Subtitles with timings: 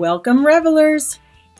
[0.00, 1.18] Welcome, revelers!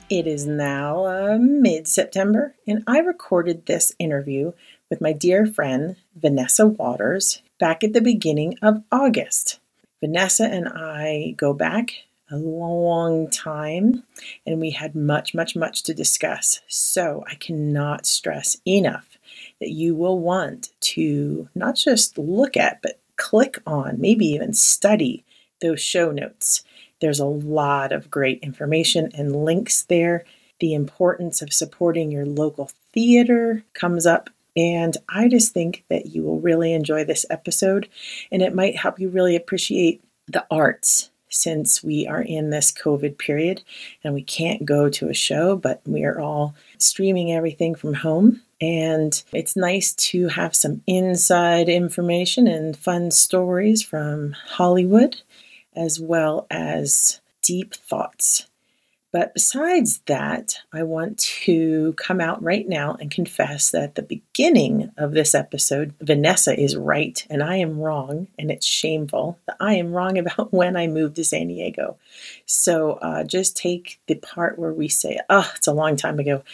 [0.08, 4.52] It is now uh, mid September, and I recorded this interview
[4.88, 9.60] with my dear friend Vanessa Waters back at the beginning of August.
[10.00, 11.90] Vanessa and I go back
[12.30, 14.04] a long time,
[14.46, 16.62] and we had much, much, much to discuss.
[16.66, 19.18] So I cannot stress enough
[19.60, 25.26] that you will want to not just look at, but click on, maybe even study
[25.60, 26.64] those show notes
[27.00, 30.24] there's a lot of great information and links there.
[30.60, 34.30] The importance of supporting your local theater comes up.
[34.56, 37.88] And I just think that you will really enjoy this episode
[38.30, 43.16] and it might help you really appreciate the arts since we are in this COVID
[43.16, 43.62] period
[44.02, 48.42] and we can't go to a show, but we are all streaming everything from home.
[48.60, 55.22] And it's nice to have some inside information and fun stories from Hollywood
[55.74, 58.46] as well as deep thoughts.
[59.12, 64.02] But besides that, I want to come out right now and confess that at the
[64.02, 69.56] beginning of this episode, Vanessa is right and I am wrong, and it's shameful that
[69.58, 71.96] I am wrong about when I moved to San Diego.
[72.46, 76.44] So uh, just take the part where we say, oh, it's a long time ago,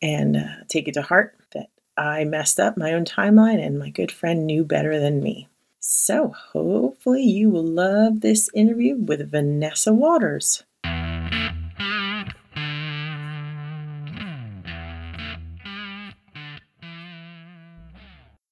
[0.00, 3.90] and uh, take it to heart that I messed up my own timeline and my
[3.90, 5.48] good friend knew better than me.
[5.86, 10.64] So, hopefully, you will love this interview with Vanessa Waters.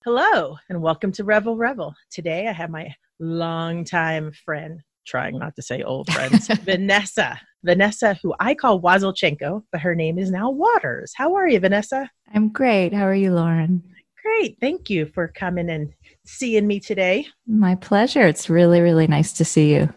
[0.05, 1.95] Hello, and welcome to Revel Revel.
[2.11, 7.41] Today, I have my longtime friend, trying not to say old friends, Vanessa.
[7.65, 11.15] Vanessa, who I call Wasylczenko, but her name is now Waters.
[11.17, 12.11] How are you, Vanessa?
[12.35, 12.92] I'm great.
[12.92, 13.83] How are you, Lauren?
[14.23, 14.59] Great.
[14.61, 15.95] Thank you for coming and
[16.25, 17.27] seeing me today.
[17.47, 18.27] My pleasure.
[18.27, 19.93] It's really, really nice to see you.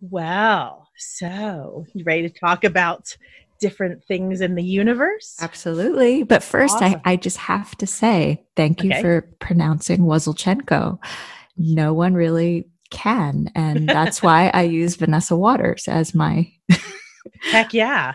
[0.00, 3.16] Well, so you ready to talk about
[3.60, 5.36] different things in the universe?
[5.40, 6.22] Absolutely.
[6.22, 7.00] But first, awesome.
[7.04, 9.00] I, I just have to say thank you okay.
[9.00, 10.98] for pronouncing Wasylczenko.
[11.56, 13.50] No one really can.
[13.54, 16.52] And that's why I use Vanessa Waters as my
[17.50, 18.14] heck yeah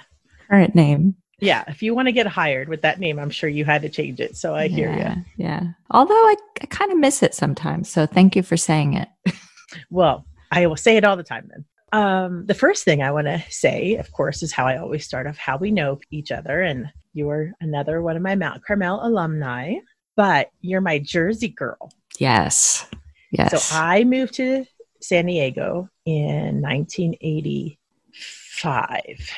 [0.52, 1.16] current name.
[1.42, 3.90] Yeah, if you want to get hired with that name, I'm sure you had to
[3.90, 4.38] change it.
[4.38, 5.16] So I yeah, hear you.
[5.44, 5.64] Yeah.
[5.90, 7.90] Although I, I kind of miss it sometimes.
[7.90, 9.10] So thank you for saying it.
[9.90, 11.66] well, I will say it all the time then.
[11.94, 15.26] Um, the first thing I want to say, of course, is how I always start
[15.26, 16.62] off how we know each other.
[16.62, 19.74] And you are another one of my Mount Carmel alumni,
[20.16, 21.92] but you're my Jersey girl.
[22.20, 22.88] Yes.
[23.32, 23.68] Yes.
[23.68, 24.64] So I moved to
[25.02, 29.32] San Diego in 1985.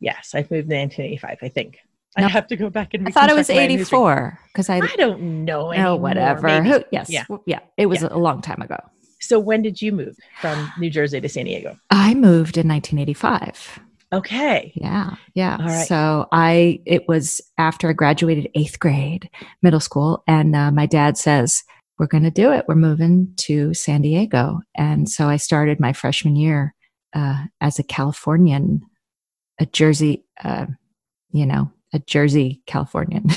[0.00, 1.78] Yes, I moved in 1985, I think.
[2.16, 2.26] No.
[2.26, 3.06] I have to go back and.
[3.06, 4.78] I thought it was 84 because I.
[4.78, 5.70] I don't know.
[5.72, 6.62] No, whatever.
[6.62, 7.10] Who, yes.
[7.10, 7.24] Yeah.
[7.46, 7.60] yeah.
[7.76, 8.08] It was yeah.
[8.10, 8.78] a long time ago.
[9.20, 11.76] So when did you move from New Jersey to San Diego?
[11.90, 13.80] I moved in 1985.
[14.12, 14.72] Okay.
[14.74, 15.16] Yeah.
[15.34, 15.58] Yeah.
[15.60, 15.86] All right.
[15.86, 19.28] So I, it was after I graduated eighth grade,
[19.60, 21.62] middle school, and uh, my dad says,
[21.98, 22.64] we're going to do it.
[22.68, 24.60] We're moving to San Diego.
[24.74, 26.74] And so I started my freshman year
[27.14, 28.82] uh, as a Californian
[29.58, 30.66] a Jersey, uh,
[31.30, 33.28] you know, a Jersey Californian.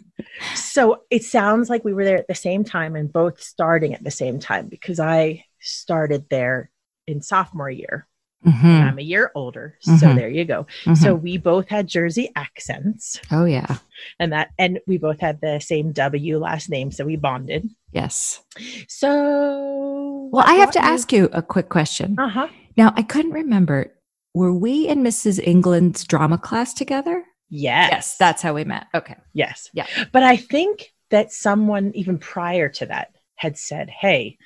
[0.54, 4.02] so it sounds like we were there at the same time and both starting at
[4.02, 6.70] the same time because I started there
[7.06, 8.06] in sophomore year.
[8.46, 8.66] Mm-hmm.
[8.66, 9.76] I'm a year older.
[9.86, 9.98] Mm-hmm.
[9.98, 10.66] So there you go.
[10.84, 10.94] Mm-hmm.
[10.94, 13.20] So we both had Jersey accents.
[13.30, 13.76] Oh yeah.
[14.18, 17.68] And that and we both had the same W last name, so we bonded.
[17.92, 18.42] Yes.
[18.88, 20.84] So Well, I have to you?
[20.84, 22.18] ask you a quick question.
[22.18, 22.48] Uh-huh.
[22.78, 23.92] Now, I couldn't remember
[24.34, 25.40] were we in Mrs.
[25.42, 27.24] England's drama class together?
[27.48, 27.90] Yes.
[27.90, 28.86] Yes, that's how we met.
[28.94, 29.16] Okay.
[29.32, 29.70] Yes.
[29.72, 29.86] Yeah.
[30.12, 34.38] But I think that someone even prior to that had said, Hey,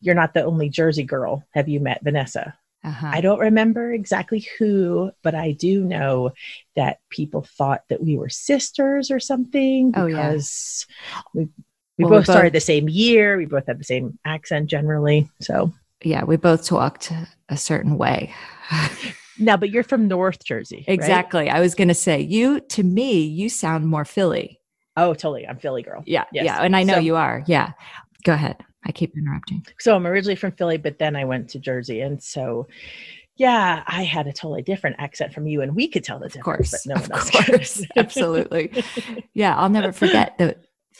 [0.00, 1.44] you're not the only Jersey girl.
[1.52, 2.56] Have you met Vanessa?
[2.84, 3.10] Uh-huh.
[3.12, 6.32] I don't remember exactly who, but I do know
[6.74, 11.22] that people thought that we were sisters or something because oh, yeah.
[11.34, 11.48] we,
[11.98, 13.36] we well, both started both, the same year.
[13.36, 15.30] We both had the same accent generally.
[15.40, 15.72] So,
[16.02, 17.12] yeah, we both talked
[17.48, 18.34] a certain way.
[19.42, 20.84] Now, but you're from North Jersey.
[20.86, 21.46] Exactly.
[21.46, 21.54] Right?
[21.54, 24.60] I was going to say, you, to me, you sound more Philly.
[24.96, 25.46] Oh, totally.
[25.46, 26.02] I'm Philly girl.
[26.06, 26.24] Yeah.
[26.32, 26.44] Yes.
[26.44, 26.60] Yeah.
[26.60, 27.42] And I know so, you are.
[27.46, 27.72] Yeah.
[28.24, 28.56] Go ahead.
[28.84, 29.64] I keep interrupting.
[29.80, 32.00] So I'm originally from Philly, but then I went to Jersey.
[32.00, 32.66] And so,
[33.36, 36.72] yeah, I had a totally different accent from you, and we could tell the difference.
[36.72, 36.86] Of course.
[36.86, 37.82] No one of course.
[37.96, 38.84] Absolutely.
[39.34, 39.56] Yeah.
[39.56, 40.58] I'll never forget that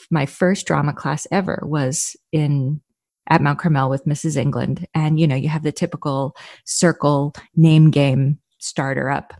[0.09, 2.81] my first drama class ever was in
[3.29, 4.37] at Mount Carmel with Mrs.
[4.37, 4.87] England.
[4.93, 6.35] And, you know, you have the typical
[6.65, 9.33] circle name game starter up.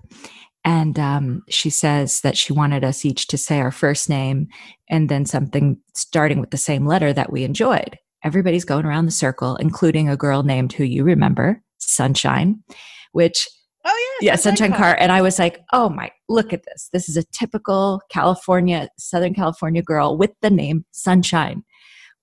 [0.65, 4.47] And um, she says that she wanted us each to say our first name
[4.89, 7.97] and then something starting with the same letter that we enjoyed.
[8.23, 12.63] Everybody's going around the circle, including a girl named who you remember, Sunshine,
[13.11, 13.47] which
[13.85, 14.95] Oh yeah, yeah, Sunshine Car.
[14.97, 16.89] And I was like, oh my, look at this.
[16.93, 21.63] This is a typical California, Southern California girl with the name Sunshine.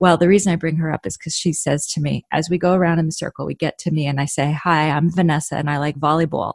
[0.01, 2.59] Well, the reason I bring her up is because she says to me, as we
[2.59, 5.57] go around in the circle, we get to me and I say, Hi, I'm Vanessa
[5.57, 6.55] and I like volleyball.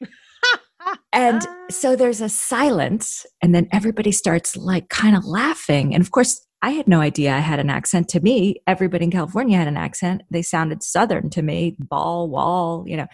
[1.12, 5.94] and so there's a silence, and then everybody starts like kind of laughing.
[5.94, 8.08] And of course, I had no idea I had an accent.
[8.10, 10.22] To me, everybody in California had an accent.
[10.30, 13.06] They sounded Southern to me, ball, wall, you know.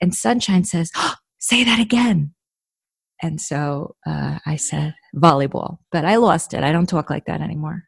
[0.00, 1.14] And Sunshine says, oh,
[1.44, 2.32] Say that again.
[3.22, 6.64] And so uh, I said volleyball, but I lost it.
[6.64, 7.82] I don't talk like that anymore.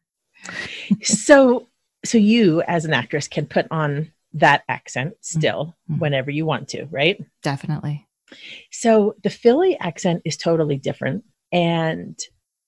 [1.03, 1.67] So,
[2.05, 6.01] so you as an actress can put on that accent still mm-hmm.
[6.01, 7.23] whenever you want to, right?
[7.43, 8.07] Definitely.
[8.71, 11.25] So the Philly accent is totally different.
[11.53, 12.19] And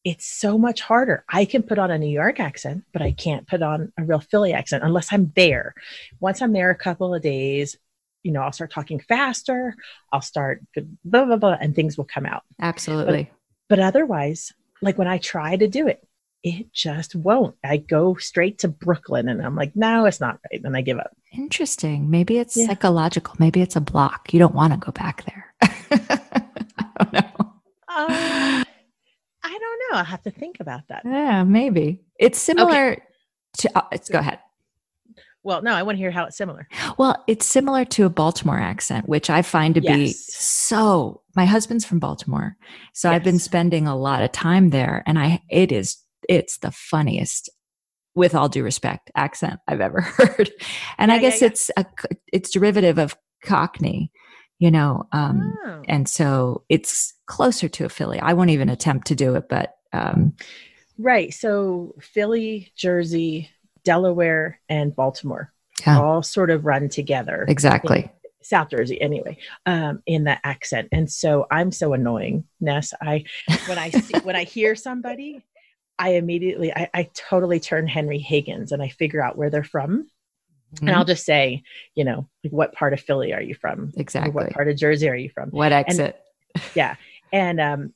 [0.04, 1.24] it's so much harder.
[1.28, 4.20] I can put on a New York accent, but I can't put on a real
[4.20, 5.74] Philly accent unless I'm there.
[6.20, 7.76] Once I'm there a couple of days,
[8.22, 9.74] you know, I'll start talking faster.
[10.12, 10.64] I'll start
[11.04, 12.42] blah, blah, blah, and things will come out.
[12.60, 13.30] Absolutely.
[13.68, 16.06] But, but otherwise, like when I try to do it,
[16.42, 17.56] it just won't.
[17.64, 20.62] I go straight to Brooklyn and I'm like, no, it's not right.
[20.62, 21.16] And I give up.
[21.32, 22.10] Interesting.
[22.10, 22.66] Maybe it's yeah.
[22.66, 23.34] psychological.
[23.38, 24.32] Maybe it's a block.
[24.32, 25.54] You don't want to go back there.
[25.62, 27.52] I don't know.
[27.88, 28.64] Uh,
[29.42, 29.98] I don't know.
[29.98, 31.02] I'll have to think about that.
[31.04, 32.02] Yeah, maybe.
[32.18, 33.02] It's similar okay.
[33.58, 34.38] to, uh, let's go ahead.
[35.42, 36.68] Well, no, I want to hear how it's similar.
[36.98, 39.96] Well, it's similar to a Baltimore accent, which I find to yes.
[39.96, 41.22] be so.
[41.36, 42.56] My husband's from Baltimore,
[42.92, 43.16] so yes.
[43.16, 45.96] I've been spending a lot of time there, and I it is
[46.28, 47.50] it's the funniest,
[48.14, 50.50] with all due respect, accent I've ever heard,
[50.98, 51.50] and yeah, I guess yeah, yeah.
[51.52, 51.86] it's a
[52.32, 54.12] it's derivative of Cockney,
[54.58, 55.82] you know, um, oh.
[55.88, 58.20] and so it's closer to a Philly.
[58.20, 60.34] I won't even attempt to do it, but um,
[60.98, 61.32] right.
[61.32, 63.50] So Philly, Jersey,
[63.84, 65.52] Delaware, and Baltimore
[65.86, 67.44] all sort of run together.
[67.48, 68.10] Exactly.
[68.42, 69.36] South Jersey, anyway,
[69.66, 72.94] um, in that accent, and so I'm so annoying, Ness.
[73.00, 73.24] I
[73.66, 75.42] when I see, when I hear somebody,
[75.98, 80.08] I immediately I, I totally turn Henry Higgins and I figure out where they're from.
[80.74, 80.88] Mm-hmm.
[80.88, 81.62] And I'll just say,
[81.94, 83.92] you know, like what part of Philly are you from?
[83.96, 84.30] Exactly.
[84.30, 85.50] Or what part of Jersey are you from?
[85.50, 86.20] What exit?
[86.54, 86.96] And, yeah.
[87.32, 87.94] And um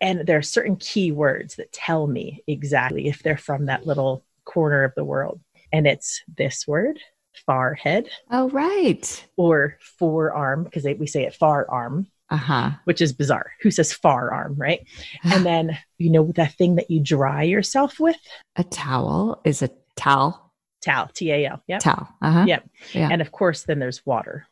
[0.00, 4.24] and there are certain key words that tell me exactly if they're from that little
[4.44, 5.40] corner of the world.
[5.72, 6.98] And it's this word,
[7.46, 8.08] far head.
[8.30, 9.26] Oh, right.
[9.36, 12.06] Or forearm, because we say it far arm.
[12.30, 12.70] Uh-huh.
[12.84, 13.52] Which is bizarre.
[13.62, 14.86] Who says far arm, right?
[15.24, 18.16] and then, you know, that thing that you dry yourself with?
[18.56, 20.52] A towel is a towel.
[20.82, 21.62] Towel, T A L.
[21.66, 21.78] Yeah.
[21.78, 22.08] Towel.
[22.22, 22.44] Uh-huh.
[22.46, 22.70] Yep.
[22.92, 23.08] Yeah.
[23.10, 24.46] And of course, then there's water.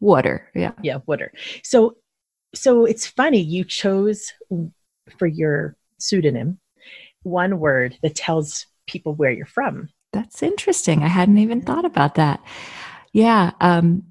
[0.00, 0.50] Water.
[0.54, 0.72] Yeah.
[0.82, 0.98] Yeah.
[1.06, 1.32] Water.
[1.62, 1.96] So,
[2.54, 3.40] so it's funny.
[3.40, 4.32] You chose
[5.18, 6.58] for your pseudonym
[7.22, 9.88] one word that tells people where you're from.
[10.12, 11.02] That's interesting.
[11.02, 12.40] I hadn't even thought about that.
[13.12, 13.50] Yeah.
[13.60, 14.04] Um,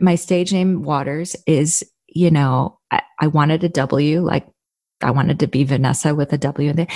[0.00, 4.46] my stage name Waters is, you know, I, I wanted a W, like
[5.02, 6.86] I wanted to be Vanessa with a W in there.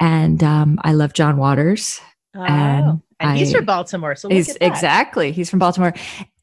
[0.00, 2.00] And um, I love John Waters.
[2.34, 4.14] Oh, and, and he's from Baltimore.
[4.14, 5.32] So he's exactly.
[5.32, 5.94] He's from Baltimore.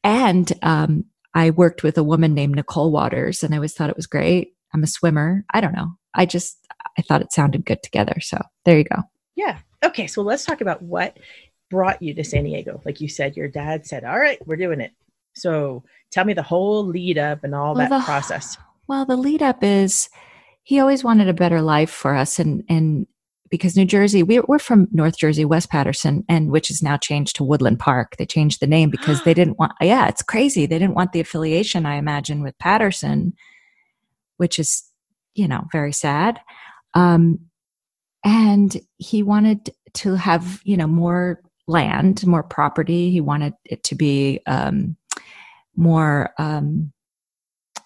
[0.02, 3.96] And um, I worked with a woman named Nicole Waters, and I always thought it
[3.96, 4.54] was great.
[4.72, 5.44] I'm a swimmer.
[5.52, 5.92] I don't know.
[6.14, 6.58] I just
[6.98, 8.16] I thought it sounded good together.
[8.20, 9.02] So there you go.
[9.36, 9.58] Yeah.
[9.84, 11.18] Okay, so let's talk about what
[11.70, 12.80] brought you to San Diego.
[12.84, 14.92] Like you said, your dad said, "All right, we're doing it."
[15.34, 18.56] So tell me the whole lead up and all well, that the, process.
[18.86, 20.08] Well, the lead up is
[20.62, 23.06] he always wanted a better life for us, and and
[23.50, 27.36] because New Jersey, we, we're from North Jersey, West Paterson, and which is now changed
[27.36, 28.16] to Woodland Park.
[28.16, 29.72] They changed the name because they didn't want.
[29.80, 30.66] Yeah, it's crazy.
[30.66, 31.84] They didn't want the affiliation.
[31.84, 33.34] I imagine with Paterson,
[34.36, 34.84] which is
[35.34, 36.40] you know very sad.
[36.94, 37.40] Um,
[38.24, 43.94] and he wanted to have you know more land more property he wanted it to
[43.94, 44.96] be um,
[45.76, 46.92] more um,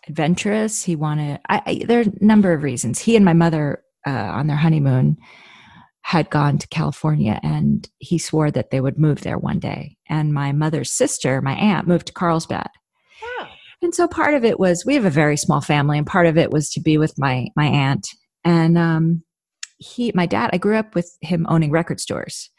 [0.08, 0.82] adventurous.
[0.82, 2.98] He wanted I, I, there are a number of reasons.
[2.98, 5.16] He and my mother uh, on their honeymoon
[6.02, 9.96] had gone to california and he swore that they would move there one day.
[10.08, 12.70] And my mother's sister my aunt moved to carlsbad.
[13.22, 13.46] Oh.
[13.82, 16.38] and so part of it was we have a very small family and part of
[16.38, 18.06] it was to be with my my aunt.
[18.44, 19.22] And um,
[19.78, 22.50] he, my dad, I grew up with him owning record stores.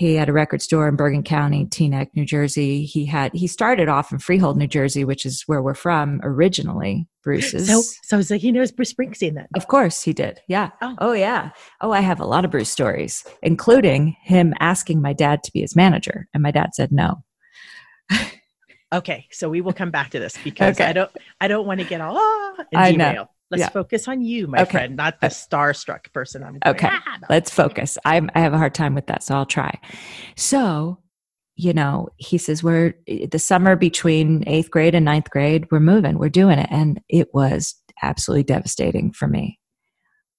[0.00, 2.86] He had a record store in Bergen County, Teaneck, New Jersey.
[2.86, 7.06] He had he started off in Freehold, New Jersey, which is where we're from originally.
[7.22, 7.68] Bruce's.
[7.68, 9.46] So, so it's like he knows Bruce Springsteen then.
[9.54, 10.40] Of course he did.
[10.48, 10.70] Yeah.
[10.80, 10.96] Oh.
[11.00, 11.50] oh, yeah.
[11.82, 15.60] Oh, I have a lot of Bruce stories, including him asking my dad to be
[15.60, 17.22] his manager, and my dad said no.
[18.94, 20.88] okay, so we will come back to this because okay.
[20.88, 21.10] I don't
[21.42, 23.28] I don't want to get all ah, I know.
[23.50, 23.68] Let's yeah.
[23.70, 24.70] focus on you, my okay.
[24.70, 26.42] friend, not the starstruck person.
[26.44, 26.88] I'm going, okay.
[26.90, 27.26] Ah, no.
[27.28, 27.98] Let's focus.
[28.04, 29.78] I'm, I have a hard time with that, so I'll try.
[30.36, 30.98] So
[31.60, 36.18] you know, he says, We're the summer between eighth grade and ninth grade, we're moving,
[36.18, 36.68] we're doing it.
[36.70, 39.58] And it was absolutely devastating for me.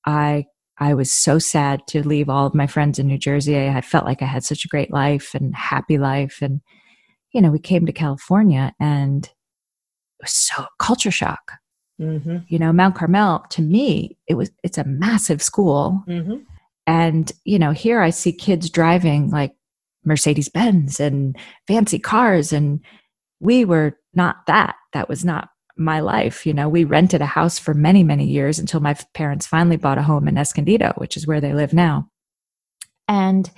[0.05, 0.45] I
[0.79, 3.55] I was so sad to leave all of my friends in New Jersey.
[3.55, 6.39] I felt like I had such a great life and happy life.
[6.41, 6.61] And,
[7.33, 11.51] you know, we came to California and it was so culture shock.
[11.99, 12.37] Mm-hmm.
[12.47, 16.03] You know, Mount Carmel to me, it was it's a massive school.
[16.07, 16.37] Mm-hmm.
[16.87, 19.55] And, you know, here I see kids driving like
[20.03, 22.51] Mercedes Benz and fancy cars.
[22.51, 22.81] And
[23.39, 24.75] we were not that.
[24.93, 26.45] That was not my life.
[26.45, 29.97] You know, we rented a house for many, many years until my parents finally bought
[29.99, 32.09] a home in Escondido, which is where they live now.
[33.07, 33.49] And,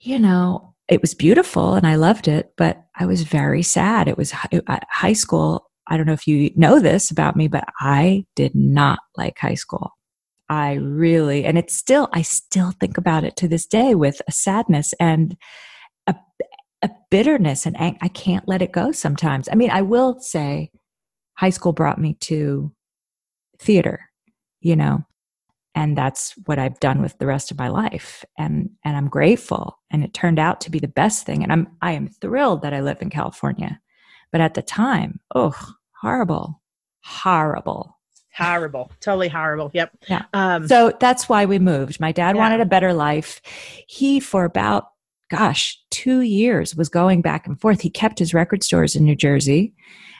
[0.00, 4.08] you know, it was beautiful and I loved it, but I was very sad.
[4.08, 5.70] It was high school.
[5.88, 9.54] I don't know if you know this about me, but I did not like high
[9.54, 9.92] school.
[10.48, 14.32] I really, and it's still, I still think about it to this day with a
[14.32, 15.36] sadness and
[16.06, 16.14] a,
[16.82, 19.48] a bitterness and ang- I can't let it go sometimes.
[19.50, 20.70] I mean, I will say
[21.34, 22.72] high school brought me to
[23.58, 24.08] theater,
[24.60, 25.04] you know,
[25.74, 28.24] and that's what I've done with the rest of my life.
[28.38, 29.78] And, and I'm grateful.
[29.90, 31.42] And it turned out to be the best thing.
[31.42, 33.78] And I'm, I am thrilled that I live in California.
[34.36, 35.54] But at the time, oh,
[35.98, 36.60] horrible,
[37.02, 37.98] horrible.
[38.34, 38.92] Horrible.
[39.00, 39.70] Totally horrible.
[39.72, 39.92] Yep.
[40.10, 40.24] Yeah.
[40.34, 42.00] Um, so that's why we moved.
[42.00, 42.42] My dad yeah.
[42.42, 43.40] wanted a better life.
[43.88, 44.88] He for about
[45.30, 47.80] gosh two years was going back and forth.
[47.80, 49.72] He kept his record stores in new jersey.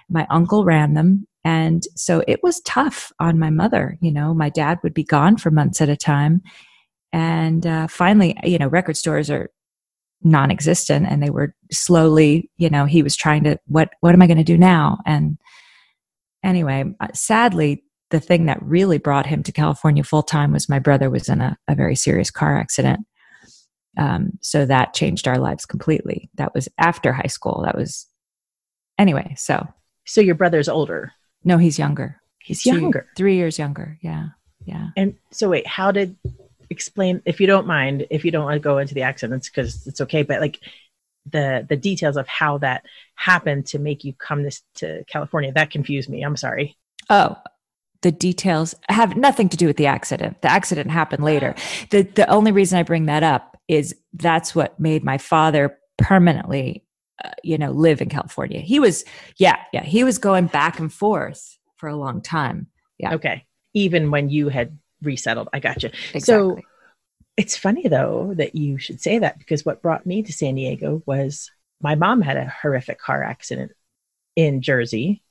[0.09, 1.27] My uncle ran them.
[1.45, 4.33] And so it was tough on my mother you know.
[4.33, 6.41] My dad would be gone for months at a time.
[7.13, 9.51] And uh, finally you know record stores are
[10.23, 14.27] non-existent and they were slowly you know he was trying to what what am i
[14.27, 15.39] going to do now and
[16.43, 20.79] anyway uh, sadly the thing that really brought him to California full time was my
[20.79, 23.01] brother was in a, a very serious car accident.
[23.99, 26.31] Um, so that changed our lives completely.
[26.35, 27.63] That was after high school.
[27.65, 28.07] That was
[28.99, 29.35] anyway.
[29.37, 29.67] So,
[30.05, 31.13] so your brother's older?
[31.45, 32.21] No, he's younger.
[32.39, 33.99] He's Two, younger, three years younger.
[34.03, 34.29] Yeah,
[34.65, 34.89] yeah.
[34.97, 36.17] And so, wait, how did
[36.71, 37.23] explain?
[37.25, 40.01] If you don't mind, if you don't want to go into the accidents, because it's
[40.01, 40.23] okay.
[40.23, 40.61] But like,
[41.31, 45.71] the the details of how that happened to make you come this to California that
[45.71, 46.23] confused me.
[46.23, 46.77] I'm sorry.
[47.11, 47.37] Oh,
[48.03, 50.43] the details have nothing to do with the accident.
[50.43, 51.55] The accident happened later.
[51.91, 56.85] The the only reason I bring that up is that's what made my father permanently
[57.25, 58.61] uh, you know live in California.
[58.61, 59.05] He was
[59.37, 62.69] yeah, yeah, he was going back and forth for a long time.
[62.99, 63.15] Yeah.
[63.15, 63.45] Okay.
[63.75, 65.49] Even when you had resettled.
[65.53, 65.91] I got you.
[66.13, 66.21] Exactly.
[66.21, 66.61] So
[67.37, 71.03] it's funny though that you should say that because what brought me to San Diego
[71.07, 73.73] was my mom had a horrific car accident
[74.37, 75.23] in Jersey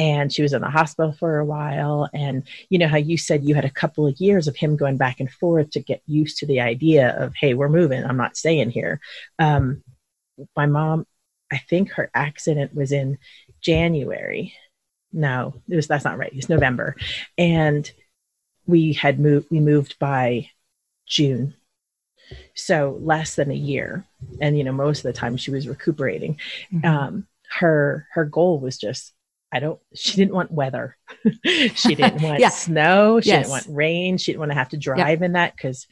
[0.00, 3.44] and she was in the hospital for a while and you know how you said
[3.44, 6.38] you had a couple of years of him going back and forth to get used
[6.38, 9.00] to the idea of hey we're moving i'm not staying here
[9.38, 9.82] um,
[10.56, 11.06] my mom
[11.52, 13.18] i think her accident was in
[13.60, 14.54] january
[15.12, 16.96] no it was that's not right it's november
[17.36, 17.92] and
[18.70, 20.48] we had moved we moved by
[21.06, 21.54] june
[22.54, 24.06] so less than a year
[24.40, 26.38] and you know most of the time she was recuperating
[26.72, 26.86] mm-hmm.
[26.86, 29.12] um, her her goal was just
[29.52, 30.96] I don't, she didn't want weather.
[31.74, 32.50] she didn't want yeah.
[32.50, 33.20] snow.
[33.20, 33.46] She yes.
[33.46, 34.16] didn't want rain.
[34.16, 35.26] She didn't want to have to drive yeah.
[35.26, 35.88] in that because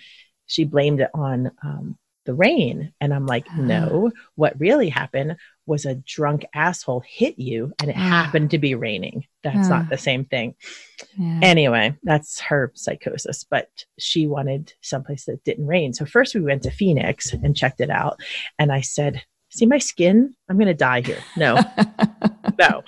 [0.46, 2.92] she blamed it on um, the rain.
[3.00, 3.62] And I'm like, uh.
[3.62, 8.00] no, what really happened was a drunk asshole hit you and it uh.
[8.00, 9.26] happened to be raining.
[9.42, 10.54] That's not the same thing.
[11.16, 11.40] Yeah.
[11.42, 15.94] Anyway, that's her psychosis, but she wanted someplace that didn't rain.
[15.94, 18.20] So first we went to Phoenix and checked it out.
[18.58, 20.34] And I said, see my skin?
[20.50, 21.22] I'm going to die here.
[21.34, 21.58] No,
[22.58, 22.82] no.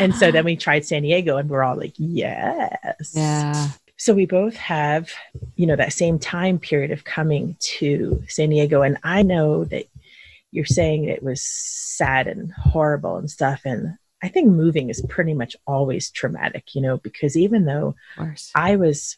[0.00, 3.12] And so then we tried San Diego and we're all like, yes.
[3.14, 3.68] Yeah.
[3.98, 5.10] So we both have,
[5.56, 8.82] you know, that same time period of coming to San Diego.
[8.82, 9.86] And I know that
[10.52, 13.62] you're saying it was sad and horrible and stuff.
[13.64, 17.94] And I think moving is pretty much always traumatic, you know, because even though
[18.54, 19.16] I was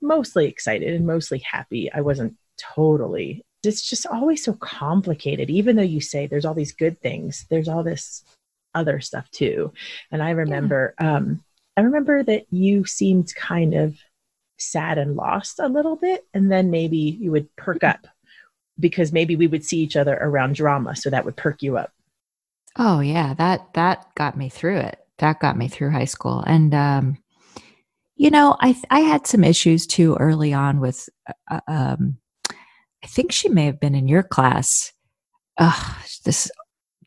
[0.00, 5.82] mostly excited and mostly happy, I wasn't totally it's just always so complicated even though
[5.82, 8.24] you say there's all these good things there's all this
[8.74, 9.72] other stuff too
[10.10, 11.16] and i remember yeah.
[11.16, 11.42] um
[11.76, 13.96] i remember that you seemed kind of
[14.58, 18.06] sad and lost a little bit and then maybe you would perk up
[18.78, 21.92] because maybe we would see each other around drama so that would perk you up
[22.76, 26.74] oh yeah that that got me through it that got me through high school and
[26.74, 27.16] um
[28.16, 31.08] you know i i had some issues too early on with
[31.50, 32.18] uh, um
[33.02, 34.92] I think she may have been in your class.
[35.58, 36.50] Ugh, this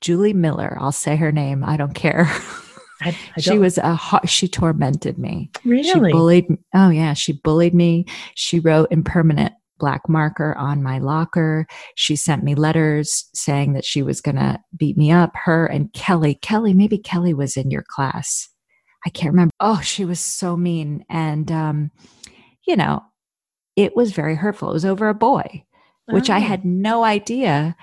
[0.01, 0.77] Julie Miller.
[0.79, 1.63] I'll say her name.
[1.63, 2.29] I don't care.
[3.03, 5.51] I, I she was a hot, she tormented me.
[5.63, 5.83] Really?
[5.83, 6.49] She bullied.
[6.49, 6.57] Me.
[6.73, 8.05] Oh yeah, she bullied me.
[8.35, 11.67] She wrote impermanent black marker on my locker.
[11.95, 15.31] She sent me letters saying that she was going to beat me up.
[15.35, 18.47] Her and Kelly, Kelly, maybe Kelly was in your class.
[19.05, 19.51] I can't remember.
[19.59, 21.03] Oh, she was so mean.
[21.09, 21.91] And, um,
[22.65, 23.03] you know,
[23.75, 24.69] it was very hurtful.
[24.69, 25.65] It was over a boy,
[26.05, 26.33] which oh.
[26.33, 27.75] I had no idea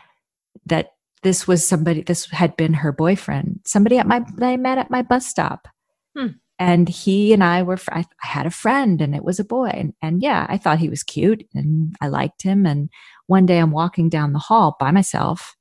[0.67, 4.79] that this was somebody, this had been her boyfriend, somebody at my, that I met
[4.79, 5.69] at my bus stop.
[6.17, 6.29] Hmm
[6.61, 9.69] and he and I were, I, had a friend and it was a boy.
[9.69, 12.67] And, and yeah, I thought he was cute and I liked him.
[12.67, 12.91] And
[13.27, 15.57] one day I'm walking down the hall by myself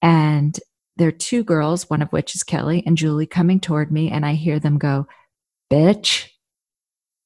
[0.00, 0.58] and
[0.96, 4.08] there are two girls, one of which is Kelly and Julie coming toward me.
[4.08, 5.08] And I hear them go,
[5.68, 6.28] bitch.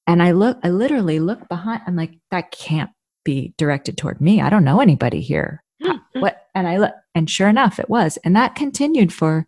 [0.07, 1.83] And I look, I literally look behind.
[1.87, 2.91] I'm like, that can't
[3.23, 4.41] be directed toward me.
[4.41, 5.63] I don't know anybody here.
[6.15, 6.47] what?
[6.55, 8.19] And I look, and sure enough, it was.
[8.25, 9.47] And that continued for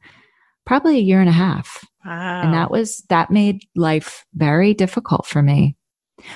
[0.67, 1.85] probably a year and a half.
[2.05, 2.43] Wow.
[2.43, 5.77] And that was, that made life very difficult for me.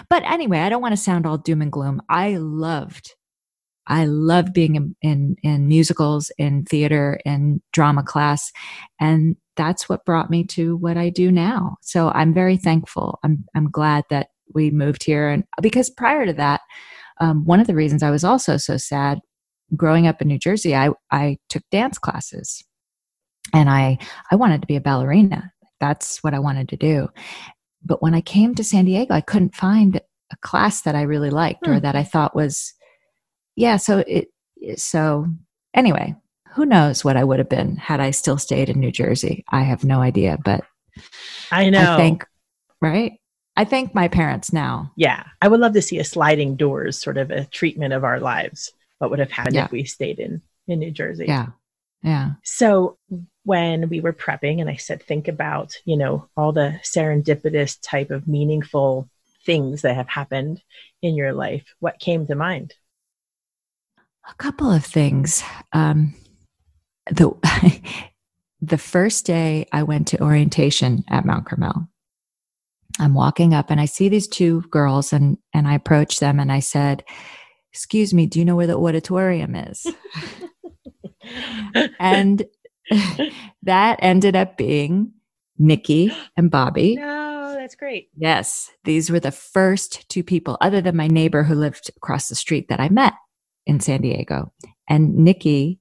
[0.08, 2.00] But anyway, I don't want to sound all doom and gloom.
[2.08, 3.14] I loved,
[3.86, 8.50] I loved being in, in, in musicals, in theater, in drama class.
[9.00, 11.76] And that's what brought me to what I do now.
[11.82, 13.18] So I'm very thankful.
[13.22, 15.28] I'm, I'm glad that we moved here.
[15.28, 16.60] And because prior to that,
[17.20, 19.20] um, one of the reasons I was also so sad
[19.76, 22.64] growing up in New Jersey, I, I took dance classes
[23.52, 23.98] and I,
[24.30, 25.52] I wanted to be a ballerina
[25.84, 27.08] that's what I wanted to do.
[27.84, 30.00] But when I came to San Diego, I couldn't find
[30.32, 31.80] a class that I really liked or hmm.
[31.80, 32.72] that I thought was,
[33.56, 33.76] yeah.
[33.76, 34.28] So it,
[34.76, 35.26] so
[35.74, 36.14] anyway,
[36.54, 39.44] who knows what I would have been had I still stayed in New Jersey?
[39.50, 40.62] I have no idea, but
[41.50, 41.94] I know.
[41.94, 42.24] I think,
[42.80, 43.12] right?
[43.56, 44.90] I thank my parents now.
[44.96, 45.24] Yeah.
[45.42, 48.72] I would love to see a sliding doors sort of a treatment of our lives.
[48.98, 49.66] What would have happened yeah.
[49.66, 51.26] if we stayed in, in New Jersey?
[51.26, 51.48] Yeah.
[52.02, 52.32] Yeah.
[52.42, 52.98] So
[53.44, 58.10] when we were prepping and I said, think about, you know, all the serendipitous type
[58.10, 59.08] of meaningful
[59.46, 60.62] things that have happened
[61.02, 62.74] in your life, what came to mind?
[64.28, 65.42] A couple of things.
[65.72, 66.14] Um,
[67.10, 67.32] the,
[68.60, 71.88] the first day I went to orientation at Mount Carmel,
[72.98, 76.52] I'm walking up and I see these two girls and, and I approach them and
[76.52, 77.02] I said,
[77.74, 79.84] excuse me, do you know where the auditorium is?
[81.98, 82.44] and
[83.64, 85.12] that ended up being
[85.58, 86.96] Nikki and Bobby.
[87.44, 88.10] No, that's great.
[88.14, 92.34] Yes, these were the first two people, other than my neighbor who lived across the
[92.34, 93.14] street, that I met
[93.64, 94.52] in San Diego.
[94.86, 95.80] And Nikki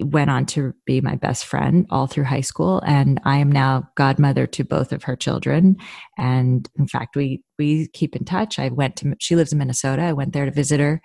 [0.00, 3.86] went on to be my best friend all through high school and i am now
[3.94, 5.76] godmother to both of her children
[6.16, 10.02] and in fact we we keep in touch i went to she lives in minnesota
[10.02, 11.02] i went there to visit her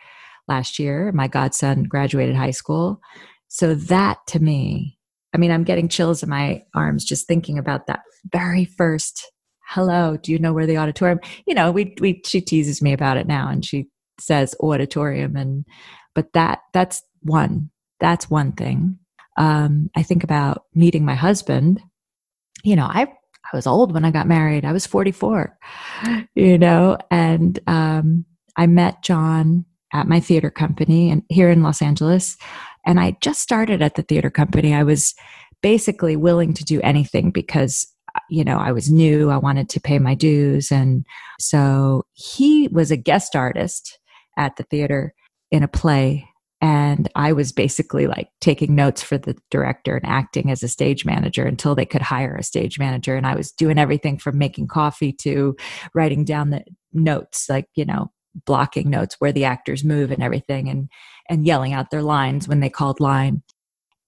[0.48, 3.02] last year my godson graduated high school
[3.50, 4.98] so that to me
[5.34, 8.00] I mean, I'm getting chills in my arms just thinking about that
[8.32, 9.32] very first
[9.68, 10.18] hello.
[10.18, 11.20] Do you know where the auditorium?
[11.46, 13.88] You know, we we she teases me about it now, and she
[14.20, 15.66] says auditorium, and
[16.16, 19.00] but that that's one that's one thing.
[19.38, 21.82] Um, I think about meeting my husband.
[22.64, 24.66] You know, I I was old when I got married.
[24.66, 25.58] I was 44,
[26.36, 28.26] you know, and um,
[28.58, 32.38] I met John at my theater company and here in Los Angeles.
[32.86, 34.74] And I just started at the theater company.
[34.74, 35.14] I was
[35.62, 37.88] basically willing to do anything because
[38.30, 40.72] you know, I was new, I wanted to pay my dues.
[40.72, 41.06] And
[41.40, 44.00] so he was a guest artist
[44.38, 45.14] at the theater
[45.52, 46.28] in a play.
[46.60, 51.06] And I was basically like taking notes for the director and acting as a stage
[51.06, 53.16] manager until they could hire a stage manager.
[53.16, 55.56] And I was doing everything from making coffee to
[55.94, 58.12] writing down the notes, like, you know,
[58.46, 60.90] blocking notes where the actors move and everything and
[61.30, 63.44] and yelling out their lines when they called line.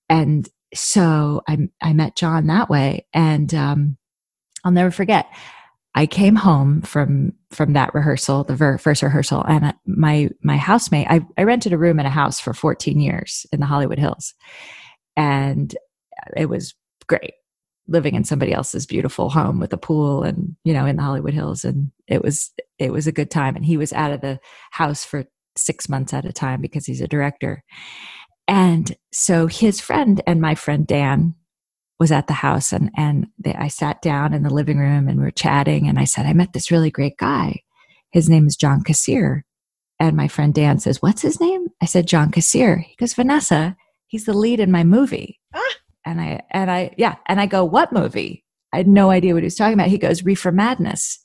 [0.08, 3.08] And so i i met john that way.
[3.14, 3.98] And um,
[4.64, 5.28] i'll never forget
[5.96, 11.08] i came home from from that rehearsal the ver- first rehearsal and my my housemate
[11.10, 14.34] I, I rented a room in a house for 14 years in the hollywood hills.
[15.16, 15.76] And
[16.38, 16.76] it was
[17.08, 17.34] great
[17.88, 21.34] living in somebody else's beautiful home with a pool and you know in the hollywood
[21.34, 21.66] hills.
[21.66, 23.56] And it was it was a good time.
[23.56, 24.40] And he was out of the
[24.72, 25.26] house for
[25.58, 27.64] six months at a time because he's a director.
[28.48, 31.36] And so his friend and my friend dan
[32.00, 35.18] was at the house and and they, i sat down in the living room and
[35.18, 37.62] we were chatting and i said i met this really great guy
[38.12, 39.42] his name is john kassir
[40.00, 43.76] and my friend dan says what's his name i said john kassir he goes vanessa
[44.08, 47.16] he's the lead in my movie ah and I, and I, yeah.
[47.28, 48.44] And I go, what movie?
[48.74, 49.90] I had no idea what he was talking about.
[49.90, 51.24] He goes, Reefer Madness.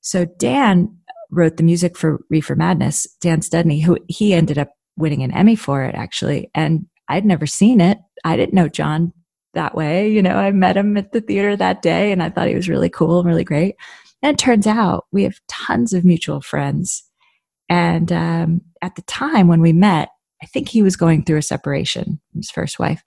[0.00, 0.96] So Dan
[1.30, 5.56] wrote the music for Reefer Madness, Dan Studney, who he ended up winning an Emmy
[5.56, 6.50] for it actually.
[6.54, 7.98] And I'd never seen it.
[8.24, 9.12] I didn't know John
[9.56, 10.08] that way.
[10.08, 12.68] You know, I met him at the theater that day and I thought he was
[12.68, 13.74] really cool and really great.
[14.22, 17.02] And it turns out we have tons of mutual friends.
[17.68, 20.10] And um, at the time when we met,
[20.42, 23.02] I think he was going through a separation from his first wife.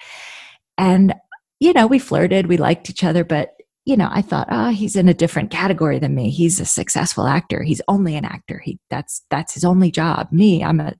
[0.77, 1.15] And,
[1.59, 3.53] you know, we flirted, we liked each other, but,
[3.85, 6.29] you know, I thought, oh, he's in a different category than me.
[6.29, 7.63] He's a successful actor.
[7.63, 8.59] He's only an actor.
[8.63, 10.27] He that's that's his only job.
[10.31, 10.93] Me, I'm a,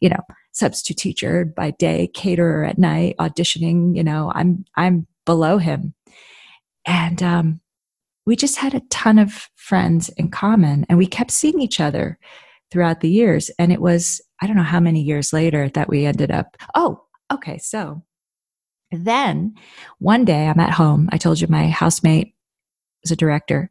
[0.00, 0.20] you know,
[0.52, 5.94] substitute teacher by day, caterer at night, auditioning, you know, I'm I'm below him.
[6.86, 7.60] And um
[8.24, 12.18] we just had a ton of friends in common and we kept seeing each other
[12.70, 13.50] throughout the years.
[13.58, 16.56] And it was, I don't know how many years later that we ended up.
[16.74, 17.58] Oh, okay.
[17.58, 18.02] So
[18.92, 19.54] then
[19.98, 21.08] one day I'm at home.
[21.12, 22.34] I told you my housemate
[23.02, 23.70] was a director.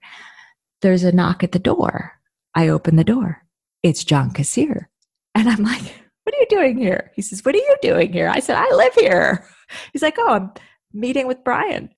[0.82, 2.20] There's a knock at the door.
[2.54, 3.44] I open the door.
[3.84, 4.86] It's John Kassir.
[5.34, 7.12] And I'm like, what are you doing here?
[7.16, 8.30] He says, what are you doing here?
[8.30, 9.48] I said, I live here.
[9.94, 10.52] He's like, oh, I'm
[10.94, 11.90] meeting with Brian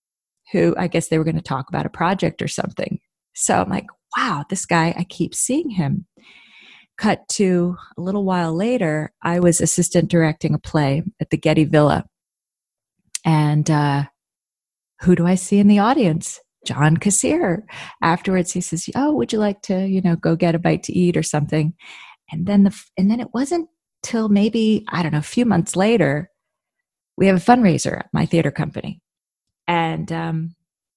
[0.52, 3.00] who I guess they were going to talk about a project or something.
[3.34, 6.06] So I'm like, wow, this guy, I keep seeing him.
[6.98, 11.64] Cut to a little while later, I was assistant directing a play at the Getty
[11.64, 12.06] Villa.
[13.26, 14.04] And uh,
[15.02, 16.40] who do I see in the audience?
[16.68, 17.64] John Kassir.
[18.02, 20.94] Afterwards, he says, "Oh, would you like to, you know, go get a bite to
[20.94, 21.74] eat or something?"
[22.32, 23.68] And then the and then it wasn't
[24.04, 26.30] till maybe I don't know a few months later,
[27.18, 29.02] we have a fundraiser at my theater company,
[29.68, 30.56] and um,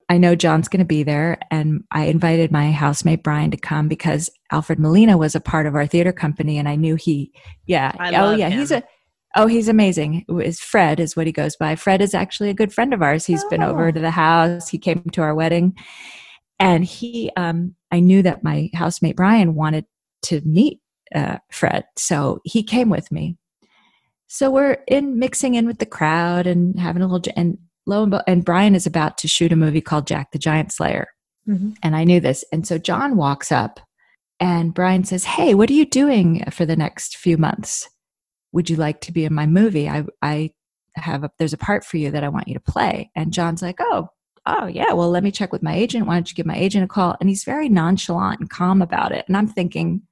[0.09, 1.38] I know John's going to be there.
[1.51, 5.75] And I invited my housemate Brian to come because Alfred Molina was a part of
[5.75, 6.59] our theater company.
[6.59, 7.33] And I knew he,
[7.66, 7.92] yeah.
[7.99, 8.49] oh, yeah.
[8.49, 8.61] Him.
[8.61, 8.83] He's a,
[9.35, 10.25] oh, he's amazing.
[10.29, 11.75] Is Fred is what he goes by.
[11.75, 13.27] Fred is actually a good friend of ours.
[13.27, 13.49] He's oh.
[13.49, 13.92] been over oh.
[13.92, 14.69] to the house.
[14.69, 15.77] He came to our wedding.
[16.59, 19.87] And he, um, I knew that my housemate Brian wanted
[20.23, 20.81] to meet
[21.14, 21.85] uh, Fred.
[21.97, 23.37] So he came with me.
[24.29, 28.21] So we're in mixing in with the crowd and having a little, and lo and,
[28.27, 31.09] and Brian is about to shoot a movie called Jack the Giant Slayer.
[31.49, 31.73] Mm-hmm.
[31.83, 32.45] And I knew this.
[32.53, 33.79] And so John walks up
[34.40, 37.88] and Brian says, Hey, what are you doing for the next few months?
[38.53, 39.88] Would you like to be in my movie?
[39.88, 40.51] I, I
[40.97, 43.11] have a, there's a part for you that I want you to play.
[43.14, 44.09] And John's like, Oh,
[44.47, 46.07] oh yeah, well, let me check with my agent.
[46.07, 47.16] Why don't you give my agent a call?
[47.21, 49.25] And he's very nonchalant and calm about it.
[49.29, 50.03] And I'm thinking,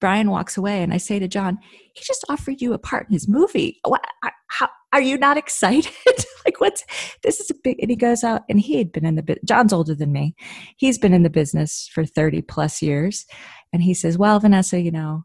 [0.00, 1.58] Brian walks away and I say to John,
[1.94, 3.78] he just offered you a part in his movie.
[3.84, 4.04] What,
[4.48, 5.92] how, are you not excited?
[6.44, 6.84] like, what's
[7.22, 9.72] this is a big, and he goes out and he had been in the, John's
[9.72, 10.34] older than me.
[10.76, 13.26] He's been in the business for 30 plus years.
[13.72, 15.24] And he says, well, Vanessa, you know,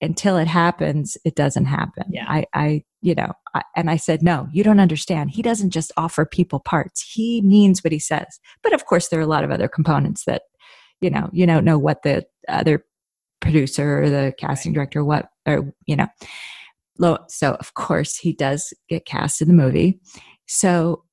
[0.00, 2.04] until it happens, it doesn't happen.
[2.10, 2.26] Yeah.
[2.28, 5.30] I, I, you know, I, and I said, no, you don't understand.
[5.30, 7.00] He doesn't just offer people parts.
[7.14, 8.40] He means what he says.
[8.62, 10.42] But of course, there are a lot of other components that,
[11.00, 12.84] you know, you don't know what the other
[13.40, 16.08] producer or the casting director, what, or, you know,
[17.28, 20.00] so of course he does get cast in the movie.
[20.46, 21.04] So,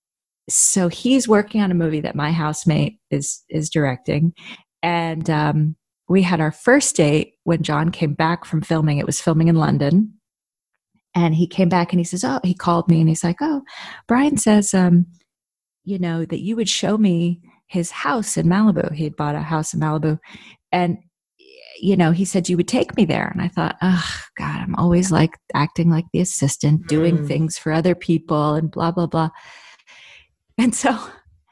[0.49, 4.33] so he's working on a movie that my housemate is, is directing.
[4.81, 5.75] And, um,
[6.09, 8.97] we had our first date when John came back from filming.
[8.97, 10.13] It was filming in London.
[11.15, 13.61] And he came back and he says, Oh, he called me and he's like, Oh,
[14.07, 15.05] Brian says, um,
[15.85, 18.93] you know, that you would show me his house in Malibu.
[18.93, 20.19] He had bought a house in Malibu.
[20.71, 20.97] And
[21.79, 23.29] you know, he said you would take me there.
[23.33, 27.27] And I thought, oh, God, I'm always like acting like the assistant, doing mm.
[27.27, 29.29] things for other people and blah, blah, blah.
[30.57, 30.97] And so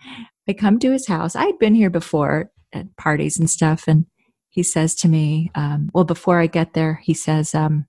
[0.47, 1.35] I come to his house.
[1.35, 3.85] I'd been here before at parties and stuff.
[3.87, 4.05] And
[4.49, 7.85] he says to me, um, well, before I get there, he says, um,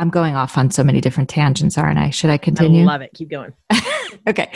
[0.00, 2.08] I'm going off on so many different tangents, aren't I?
[2.08, 2.82] Should I continue?
[2.82, 3.10] I love it.
[3.12, 3.52] Keep going.
[4.26, 4.50] okay.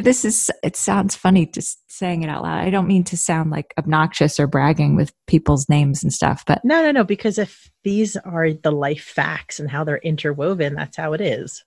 [0.00, 2.64] This is, it sounds funny just saying it out loud.
[2.64, 6.64] I don't mean to sound like obnoxious or bragging with people's names and stuff, but.
[6.64, 7.02] No, no, no.
[7.02, 11.64] Because if these are the life facts and how they're interwoven, that's how it is.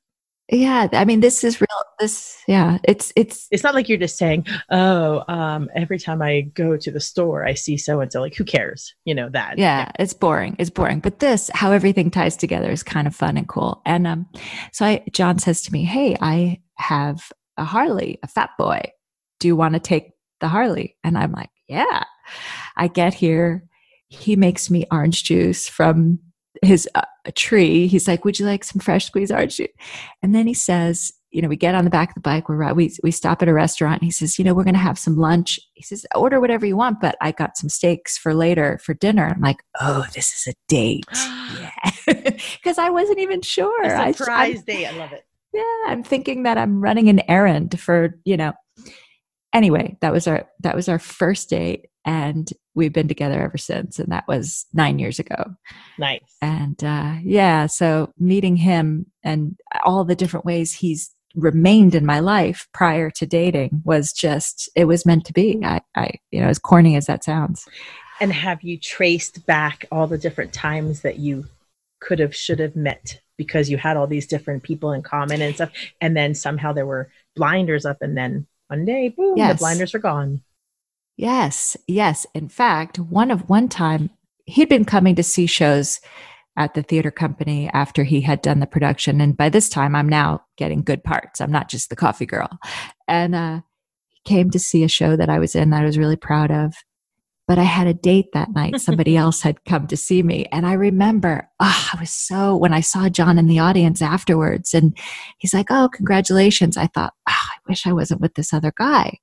[0.52, 0.88] Yeah.
[0.94, 1.68] I mean, this is real.
[2.00, 6.42] This, yeah, it's, it's, it's not like you're just saying, oh, um, every time I
[6.42, 8.22] go to the store, I see so and so.
[8.22, 8.96] Like, who cares?
[9.06, 9.58] You know, that.
[9.58, 9.92] Yeah, yeah.
[10.00, 10.56] It's boring.
[10.58, 11.02] It's boring.
[11.02, 13.82] But this, how everything ties together is kind of fun and cool.
[13.86, 14.28] And, um,
[14.72, 18.82] so I, John says to me, Hey, I, have a Harley, a fat boy.
[19.40, 20.96] Do you want to take the Harley?
[21.04, 22.04] And I'm like, yeah.
[22.76, 23.64] I get here.
[24.08, 26.20] He makes me orange juice from
[26.62, 27.02] his uh,
[27.36, 27.88] tree.
[27.88, 29.68] He's like, would you like some fresh squeezed orange juice?
[30.22, 32.50] And then he says, you know, we get on the back of the bike.
[32.50, 34.04] We're we we stop at a restaurant.
[34.04, 35.60] he says, you know, we're going to have some lunch.
[35.74, 39.28] He says, order whatever you want, but I got some steaks for later for dinner.
[39.28, 43.84] I'm like, oh, this is a date, yeah, because I wasn't even sure.
[43.84, 44.88] A surprise I, date.
[44.88, 48.54] I love it yeah, I'm thinking that I'm running an errand for, you know.
[49.54, 54.00] Anyway, that was our that was our first date and we've been together ever since
[54.00, 55.56] and that was 9 years ago.
[55.98, 56.22] Nice.
[56.42, 62.20] And uh yeah, so meeting him and all the different ways he's remained in my
[62.20, 65.60] life prior to dating was just it was meant to be.
[65.64, 67.68] I I you know, as corny as that sounds.
[68.22, 71.46] And have you traced back all the different times that you
[72.00, 75.56] could have, should have met because you had all these different people in common and
[75.56, 75.72] stuff.
[76.02, 79.54] And then somehow there were blinders up, and then one day, boom, yes.
[79.54, 80.42] the blinders are gone.
[81.20, 82.26] Yes, yes.
[82.34, 84.10] In fact, one of one time
[84.46, 86.00] he'd been coming to see shows
[86.56, 89.20] at the theater company after he had done the production.
[89.20, 91.42] And by this time, I'm now getting good parts.
[91.42, 92.48] I'm not just the coffee girl.
[93.06, 93.60] And uh,
[94.08, 96.52] he came to see a show that I was in that I was really proud
[96.52, 96.74] of.
[97.50, 98.80] But I had a date that night.
[98.80, 100.46] Somebody else had come to see me.
[100.54, 104.74] And I remember, oh, I was so, when I saw John in the audience afterwards,
[104.74, 104.98] and
[105.38, 106.78] he's like, oh, congratulations.
[106.78, 109.20] I thought, oh, I wish I wasn't with this other guy.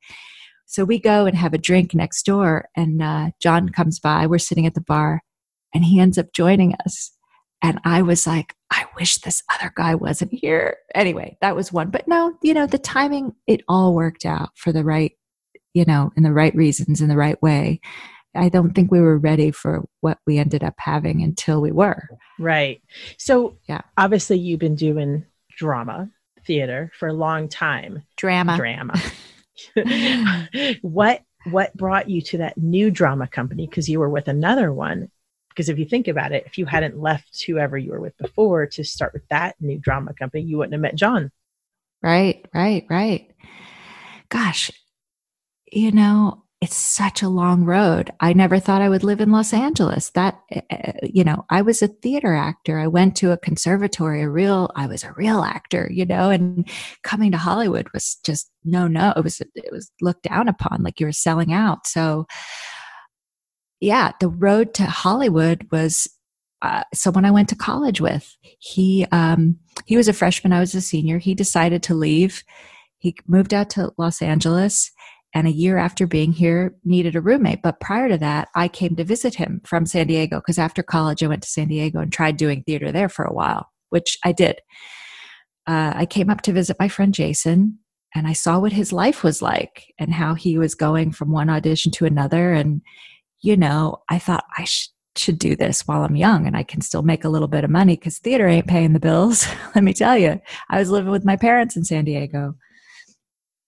[0.66, 4.26] So we go and have a drink next door, and uh, John comes by.
[4.26, 5.22] We're sitting at the bar,
[5.72, 7.12] and he ends up joining us.
[7.62, 10.76] And I was like, I wish this other guy wasn't here.
[10.94, 11.90] Anyway, that was one.
[11.90, 15.12] But no, you know, the timing, it all worked out for the right,
[15.72, 17.81] you know, in the right reasons, in the right way.
[18.35, 22.09] I don't think we were ready for what we ended up having until we were.
[22.38, 22.83] Right.
[23.18, 25.24] So, yeah, obviously, you've been doing
[25.57, 26.11] drama
[26.46, 28.05] theater for a long time.
[28.16, 28.57] Drama.
[28.57, 29.00] Drama.
[30.83, 35.11] what what brought you to that new drama company because you were with another one
[35.57, 38.66] because if you think about it, if you hadn't left whoever you were with before
[38.66, 41.33] to start with that new drama company, you wouldn't have met John.
[42.03, 43.31] Right, right, right.
[44.29, 44.71] Gosh,
[45.73, 48.11] you know, it's such a long road.
[48.18, 50.11] I never thought I would live in Los Angeles.
[50.11, 52.81] That, eh, eh, you know, I was a theater actor.
[52.81, 56.68] I went to a conservatory, a real, I was a real actor, you know, and
[57.05, 59.12] coming to Hollywood was just no, no.
[59.16, 61.87] It was, it was looked down upon like you were selling out.
[61.87, 62.26] So,
[63.79, 66.09] yeah, the road to Hollywood was
[66.62, 68.37] uh, someone I went to college with.
[68.59, 70.52] He um, he was a freshman.
[70.52, 71.18] I was a senior.
[71.18, 72.42] He decided to leave.
[72.98, 74.90] He moved out to Los Angeles,
[75.37, 77.61] and a year after being here, needed a roommate.
[77.61, 81.22] But prior to that, I came to visit him from San Diego because after college,
[81.22, 84.33] I went to San Diego and tried doing theater there for a while, which I
[84.33, 84.62] did.
[85.66, 87.81] Uh, I came up to visit my friend Jason,
[88.14, 91.51] and I saw what his life was like and how he was going from one
[91.51, 92.81] audition to another, and
[93.42, 96.81] you know, I thought I sh- should do this while I'm young and I can
[96.81, 99.46] still make a little bit of money because theater ain't paying the bills.
[99.75, 102.55] Let me tell you, I was living with my parents in San Diego.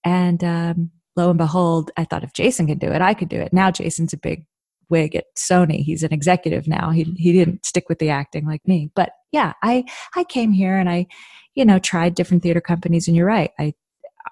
[0.03, 3.39] And um, lo and behold, I thought if Jason could do it, I could do
[3.39, 3.53] it.
[3.53, 4.45] Now Jason's a big
[4.89, 5.83] wig at Sony.
[5.83, 6.89] He's an executive now.
[6.91, 7.15] He mm-hmm.
[7.15, 8.91] he didn't stick with the acting like me.
[8.95, 11.07] But yeah, I I came here and I,
[11.55, 13.51] you know, tried different theater companies and you're right.
[13.59, 13.73] I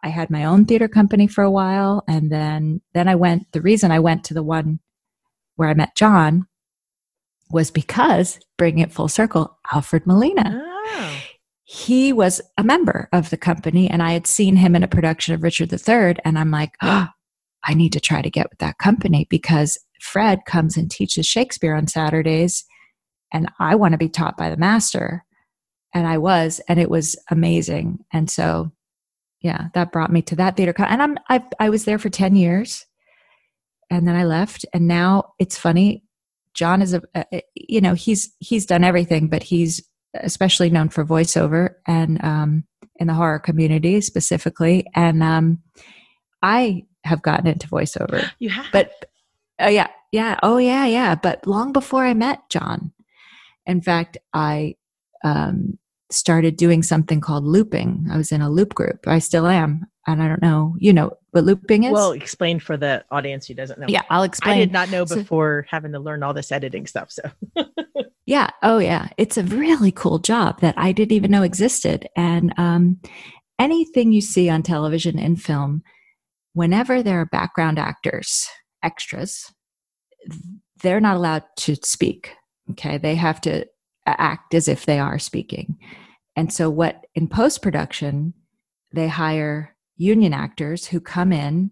[0.04, 3.62] I had my own theater company for a while and then then I went the
[3.62, 4.80] reason I went to the one
[5.56, 6.48] where I met John
[7.50, 10.62] was because, bringing it full circle, Alfred Molina.
[10.64, 11.18] Oh.
[11.70, 15.34] He was a member of the company, and I had seen him in a production
[15.34, 17.08] of Richard III, and I'm like, oh,
[17.64, 21.76] I need to try to get with that company because Fred comes and teaches Shakespeare
[21.76, 22.64] on Saturdays,
[23.34, 25.26] and I want to be taught by the master.
[25.94, 28.00] And I was, and it was amazing.
[28.14, 28.72] And so,
[29.42, 30.74] yeah, that brought me to that theater.
[30.78, 32.86] And I'm, I, I was there for 10 years
[33.90, 34.66] and then I left.
[34.74, 36.04] And now it's funny.
[36.54, 41.06] John is a, a, you know, he's he's done everything, but he's especially known for
[41.06, 42.64] voiceover and um,
[42.98, 44.86] in the horror community specifically.
[44.96, 45.60] And um,
[46.42, 48.30] I have gotten into voiceover.
[48.40, 48.92] You have, but
[49.60, 51.16] oh yeah, yeah, oh yeah, yeah.
[51.16, 52.92] But long before I met John,
[53.66, 54.76] in fact, I
[55.24, 55.78] um,
[56.12, 58.08] started doing something called looping.
[58.12, 59.08] I was in a loop group.
[59.08, 61.92] I still am and I don't know, you know, what looping is.
[61.92, 63.88] Well, explain for the audience who doesn't know.
[63.90, 64.56] Yeah, I'll explain.
[64.56, 67.12] I did not know before so, having to learn all this editing stuff.
[67.12, 67.24] So,
[68.28, 72.10] yeah, oh yeah, it's a really cool job that I didn't even know existed.
[72.18, 73.00] And um,
[73.58, 75.82] anything you see on television and film,
[76.54, 78.46] whenever there are background actors,
[78.84, 79.50] extras,
[80.84, 82.36] they're not allowed to speak.
[82.72, 83.66] Okay, they have to
[84.06, 85.78] act as if they are speaking.
[86.36, 88.34] And so, what in post production,
[88.92, 91.72] they hire union actors who come in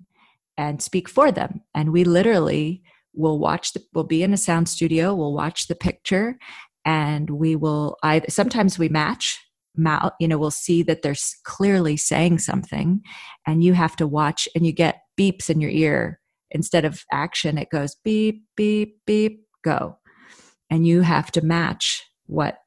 [0.57, 1.61] and speak for them.
[1.75, 2.81] And we literally
[3.15, 6.37] will watch the, we'll be in a sound studio, we'll watch the picture,
[6.83, 9.39] and we will either, sometimes we match,
[10.19, 13.01] you know, we'll see that they're clearly saying something,
[13.45, 16.19] and you have to watch, and you get beeps in your ear.
[16.51, 19.97] Instead of action, it goes beep, beep, beep, go.
[20.69, 22.59] And you have to match what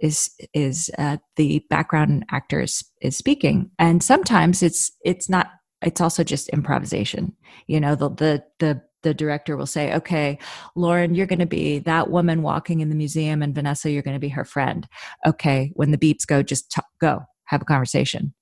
[0.00, 5.48] is is uh, the background actor is, is speaking and sometimes it's it's not
[5.82, 7.34] it's also just improvisation
[7.66, 10.38] you know the the the the director will say, okay,
[10.74, 14.16] Lauren, you're going to be that woman walking in the museum, and Vanessa, you're going
[14.16, 14.88] to be her friend.
[15.26, 18.34] Okay, when the beeps go, just talk, go, have a conversation.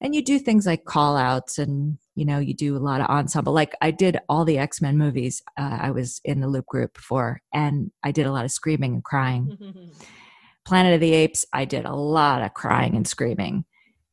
[0.00, 3.06] And you do things like call outs, and you know, you do a lot of
[3.06, 3.52] ensemble.
[3.52, 6.98] Like I did all the X Men movies, uh, I was in the loop group
[6.98, 9.58] for, and I did a lot of screaming and crying.
[10.64, 13.64] Planet of the Apes, I did a lot of crying and screaming.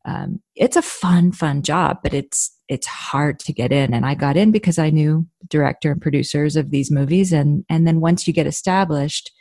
[0.05, 3.93] Um, it's a fun, fun job, but it's it's hard to get in.
[3.93, 7.85] And I got in because I knew director and producers of these movies, and and
[7.85, 9.31] then once you get established,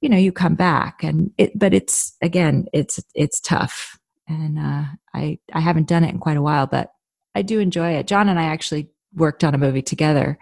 [0.00, 1.02] you know, you come back.
[1.02, 4.84] And it, but it's again, it's it's tough, and uh,
[5.14, 6.92] I I haven't done it in quite a while, but
[7.34, 8.06] I do enjoy it.
[8.06, 10.38] John and I actually worked on a movie together,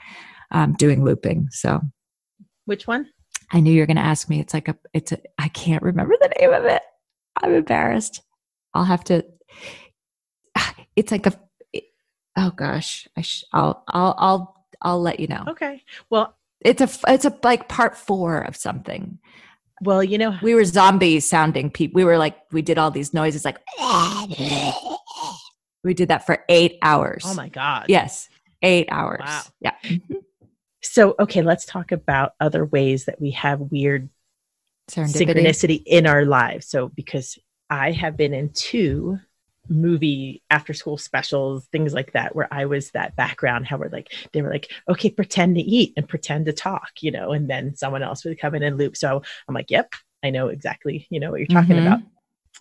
[0.51, 1.49] um, doing looping.
[1.51, 1.81] So,
[2.65, 3.07] which one?
[3.53, 4.41] I knew you were going to ask me.
[4.41, 6.83] It's like a, it's a, I can't remember the name of it.
[7.43, 8.23] I'm embarrassed.
[8.75, 9.25] I'll have to,
[10.95, 11.33] it's like a,
[12.37, 15.45] oh gosh, I sh, I'll, I'll, I'll, I'll let you know.
[15.49, 15.83] Okay.
[16.09, 19.19] Well, it's a, it's a like part four of something.
[19.83, 21.99] Well, you know, we were zombie sounding people.
[21.99, 23.59] We were like, we did all these noises like,
[25.85, 27.25] we did that for eight hours.
[27.27, 27.87] Oh my God.
[27.89, 28.29] Yes.
[28.63, 29.23] Eight hours.
[29.25, 29.43] Wow.
[29.61, 29.75] Yeah.
[29.85, 30.17] Mm-hmm.
[30.83, 34.11] So, okay, let's talk about other ways that we have weird
[34.91, 36.67] synchronicity in our lives.
[36.67, 37.39] So, because
[37.71, 39.19] I have been in two
[39.71, 44.13] movie after school specials, things like that, where I was that background, how we're like,
[44.33, 47.77] they were like, okay, pretend to eat and pretend to talk, you know, and then
[47.77, 48.97] someone else would come in and loop.
[48.97, 51.87] So I'm like, yep, I know exactly, you know, what you're talking mm-hmm.
[51.87, 52.01] about.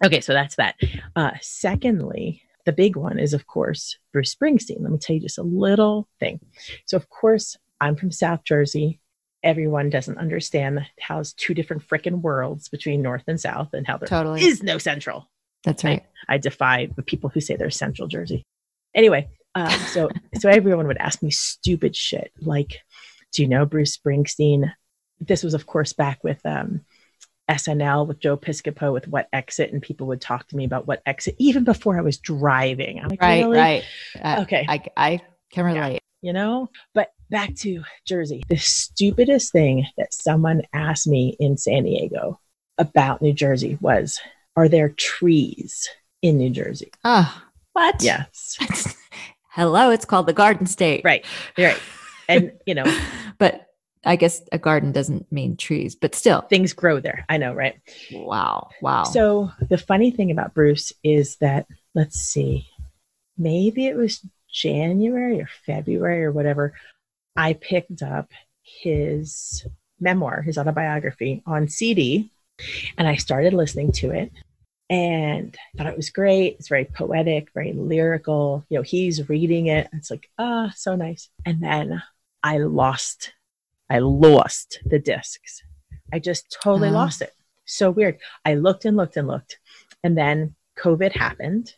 [0.06, 0.76] Okay, so that's that.
[1.16, 4.82] Uh, secondly, the big one is, of course, Bruce Springsteen.
[4.82, 6.40] Let me tell you just a little thing.
[6.86, 9.00] So, of course, I'm from South Jersey.
[9.44, 13.98] Everyone doesn't understand how it's two different freaking worlds between North and South and how
[13.98, 14.42] there totally.
[14.42, 15.30] is no Central.
[15.64, 16.04] That's right.
[16.28, 18.44] I, I defy the people who say they're Central Jersey.
[18.96, 22.80] Anyway, uh, so so everyone would ask me stupid shit like,
[23.34, 24.72] "Do you know Bruce Springsteen?"
[25.20, 26.82] This was, of course, back with um,
[27.50, 31.02] SNL with Joe Piscopo with What Exit, and people would talk to me about What
[31.06, 33.00] Exit even before I was driving.
[33.00, 33.58] I'm like, right, really?
[33.58, 33.84] right.
[34.22, 35.94] Uh, okay, I, I can relate.
[35.94, 38.44] Yeah, you know, but back to Jersey.
[38.50, 42.40] The stupidest thing that someone asked me in San Diego
[42.78, 44.20] about New Jersey was,
[44.60, 45.88] "Are there trees
[46.22, 48.04] in New Jersey?" Ah, oh, what?
[48.04, 48.58] Yes.
[49.52, 51.02] Hello, it's called the Garden State.
[51.06, 51.26] Right,
[51.58, 51.80] right.
[52.28, 52.84] And you know,
[53.38, 53.68] but
[54.06, 56.42] I guess a garden doesn't mean trees, but still.
[56.42, 57.26] Things grow there.
[57.30, 57.76] I know, right?
[58.12, 58.70] Wow.
[58.82, 59.04] Wow.
[59.04, 62.68] So the funny thing about Bruce is that, let's see,
[63.38, 66.74] maybe it was January or February or whatever,
[67.38, 68.30] I picked up
[68.64, 69.66] his
[70.02, 72.30] memoir, his autobiography on CD,
[72.98, 74.32] and I started listening to it
[74.90, 76.56] and I thought it was great.
[76.60, 78.66] It's very poetic, very lyrical.
[78.70, 79.88] You know, he's reading it.
[79.94, 81.30] It's like, ah, oh, so nice.
[81.46, 82.02] And then
[82.42, 83.34] I lost
[83.90, 85.64] I lost the discs.
[86.14, 86.94] I just totally uh.
[86.94, 87.34] lost it.
[87.66, 88.18] So weird.
[88.46, 89.60] I looked and looked and looked.
[90.04, 91.74] And then COVID happened.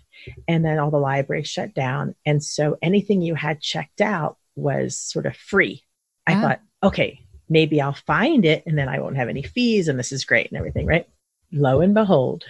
[0.47, 2.15] And then all the libraries shut down.
[2.25, 5.83] And so anything you had checked out was sort of free.
[6.27, 6.41] I uh.
[6.41, 7.19] thought, okay,
[7.49, 10.49] maybe I'll find it and then I won't have any fees and this is great
[10.49, 11.07] and everything, right?
[11.51, 12.45] Lo and behold,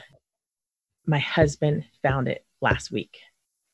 [1.05, 3.17] my husband found it last week.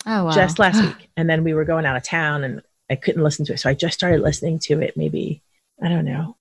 [0.05, 0.31] Oh, wow.
[0.31, 1.09] Just last week.
[1.17, 3.59] And then we were going out of town and I couldn't listen to it.
[3.59, 5.41] So I just started listening to it maybe
[5.81, 6.37] I don't know,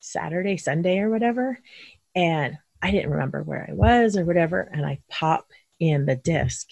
[0.00, 1.58] Saturday, Sunday, or whatever.
[2.14, 4.68] And I didn't remember where I was or whatever.
[4.72, 5.46] And I pop
[5.78, 6.70] in the disc.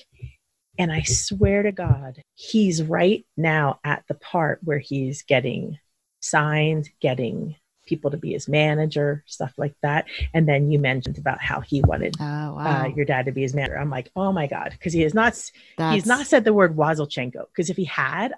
[0.79, 5.79] And I swear to God, he's right now at the part where he's getting
[6.21, 7.57] signed, getting
[7.89, 10.07] people to be his manager, stuff like that.
[10.35, 12.83] And then you mentioned about how he wanted oh, uh, wow.
[12.83, 13.79] uh, your dad to be his manager.
[13.79, 15.33] I'm like, oh my god, because he has not
[15.77, 15.95] That's...
[15.95, 17.47] he's not said the word Wasylczenko.
[17.49, 18.35] Because if he had,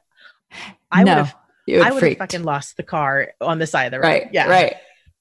[0.90, 1.16] I no.
[1.16, 1.36] would have
[1.78, 4.08] I would have fucking lost the car on the side of the road.
[4.08, 4.28] Right.
[4.32, 4.48] Yeah.
[4.48, 4.76] Right.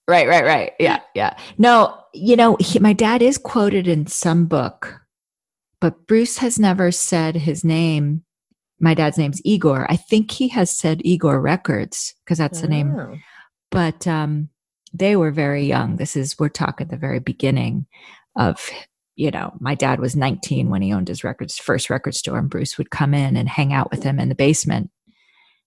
[0.07, 0.27] Right.
[0.27, 0.43] Right.
[0.43, 0.71] Right.
[0.79, 1.01] Yeah.
[1.13, 1.37] Yeah.
[1.57, 5.01] No, you know, he, my dad is quoted in some book,
[5.79, 8.23] but Bruce has never said his name.
[8.79, 9.85] My dad's name's Igor.
[9.89, 12.61] I think he has said Igor Records because that's oh.
[12.61, 13.21] the name.
[13.71, 14.49] But um,
[14.93, 15.97] they were very young.
[15.97, 17.85] This is, we're talking the very beginning
[18.35, 18.69] of
[19.19, 22.49] you know, my dad was 19 when he owned his records first record store, and
[22.49, 24.89] Bruce would come in and hang out with him in the basement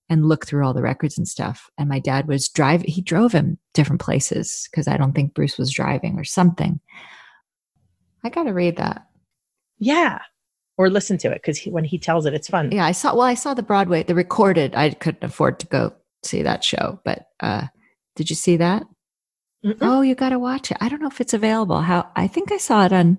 [0.09, 1.69] and look through all the records and stuff.
[1.77, 5.59] And my dad was drive he drove him different places because I don't think Bruce
[5.59, 6.81] was driving or something.
[8.25, 9.07] I got to read that.
[9.79, 10.21] Yeah.
[10.79, 12.73] Or listen to it because when he tells it, it's fun.
[12.73, 13.15] Yeah, I saw.
[13.15, 14.75] Well, I saw the Broadway, the recorded.
[14.75, 15.93] I couldn't afford to go
[16.23, 17.67] see that show, but uh,
[18.17, 18.85] did you see that?
[19.65, 19.79] Mm-mm.
[19.81, 20.77] Oh, you got to watch it.
[20.81, 21.81] I don't know if it's available.
[21.81, 23.19] How I think I saw it on,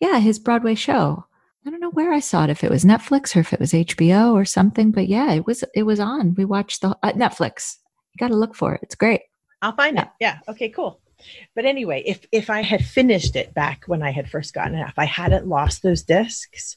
[0.00, 1.26] yeah, his Broadway show.
[1.64, 3.72] I don't know where I saw it, if it was Netflix or if it was
[3.72, 6.34] HBO or something, but yeah, it was it was on.
[6.34, 7.76] We watched the uh, Netflix.
[8.12, 8.80] You got to look for it.
[8.82, 9.22] It's great.
[9.62, 10.02] I'll find yeah.
[10.02, 10.08] it.
[10.20, 10.38] Yeah.
[10.48, 10.68] Okay.
[10.68, 11.00] Cool.
[11.54, 14.88] But anyway, if if I had finished it back when I had first gotten it,
[14.88, 16.76] if I hadn't lost those discs,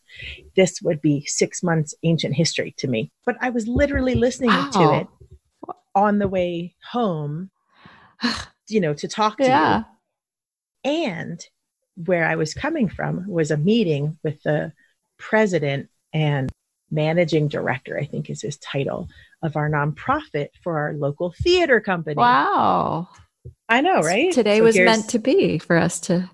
[0.55, 3.11] this would be six months ancient history to me.
[3.25, 4.69] But I was literally listening wow.
[4.73, 5.07] to it
[5.95, 7.49] on the way home,
[8.67, 9.79] you know, to talk to yeah.
[9.79, 9.85] you.
[10.91, 11.45] And
[11.95, 14.73] where I was coming from was a meeting with the
[15.17, 16.51] president and
[16.91, 19.09] managing director, I think is his title,
[19.41, 22.15] of our nonprofit for our local theater company.
[22.15, 23.09] Wow.
[23.69, 24.31] I know, right?
[24.31, 26.29] Today so was meant to be for us to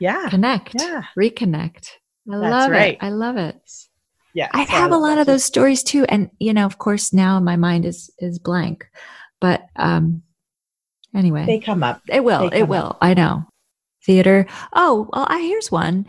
[0.00, 1.02] yeah connect, yeah.
[1.18, 1.90] reconnect.
[2.30, 2.94] I That's love right.
[2.94, 2.98] it.
[3.00, 3.60] I love it.
[4.34, 4.48] Yeah.
[4.52, 6.04] I have a lot of those stories too.
[6.08, 8.84] And you know, of course now my mind is is blank.
[9.40, 10.22] But um
[11.14, 11.46] anyway.
[11.46, 12.02] They come up.
[12.08, 12.50] It will.
[12.52, 12.88] It will.
[12.88, 12.98] Up.
[13.00, 13.44] I know.
[14.04, 14.46] Theater.
[14.74, 16.06] Oh, well, I here's one.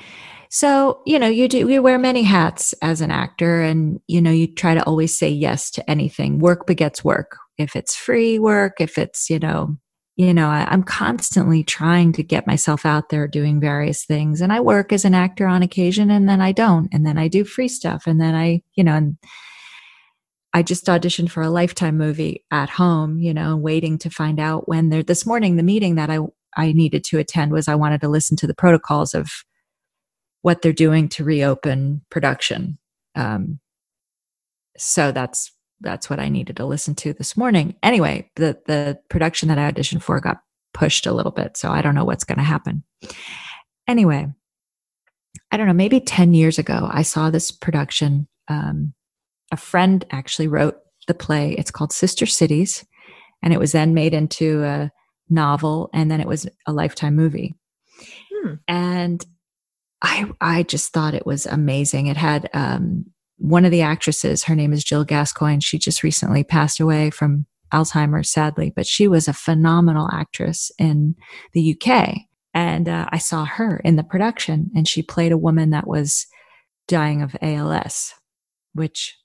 [0.50, 4.32] So, you know, you do, you wear many hats as an actor and, you know,
[4.32, 6.40] you try to always say yes to anything.
[6.40, 7.38] Work begets work.
[7.58, 9.78] If it's free work, if it's, you know,
[10.16, 14.40] you know, I, am constantly trying to get myself out there doing various things.
[14.42, 16.88] And I work as an actor on occasion and then I don't.
[16.94, 18.08] And then I do free stuff.
[18.08, 19.18] And then I, you know, and
[20.54, 24.70] I just auditioned for a lifetime movie at home, you know, waiting to find out
[24.70, 26.20] when there this morning, the meeting that I,
[26.56, 29.30] I needed to attend was I wanted to listen to the protocols of
[30.44, 32.78] what they're doing to reopen production.
[33.16, 33.60] Um,
[34.78, 35.52] so that's
[35.86, 37.76] that's what I needed to listen to this morning.
[37.82, 40.42] Anyway, the the production that I auditioned for got
[40.74, 42.84] pushed a little bit, so I don't know what's going to happen.
[43.88, 44.28] Anyway,
[45.52, 45.74] I don't know.
[45.74, 48.28] Maybe ten years ago, I saw this production.
[48.50, 48.94] Um,
[49.52, 50.78] a friend actually wrote
[51.08, 51.54] the play.
[51.54, 52.86] It's called Sister Cities,
[53.42, 54.92] and it was then made into a
[55.30, 57.56] novel, and then it was a lifetime movie.
[58.34, 58.54] Hmm.
[58.68, 59.26] And
[60.02, 62.08] I I just thought it was amazing.
[62.08, 63.06] It had um,
[63.38, 64.44] one of the actresses.
[64.46, 65.60] Her name is Jill Gascoine.
[65.60, 71.16] She just recently passed away from Alzheimer's, sadly, but she was a phenomenal actress in
[71.54, 72.16] the UK.
[72.54, 76.28] And uh, I saw her in the production, and she played a woman that was
[76.88, 78.14] dying of ALS,
[78.74, 79.18] which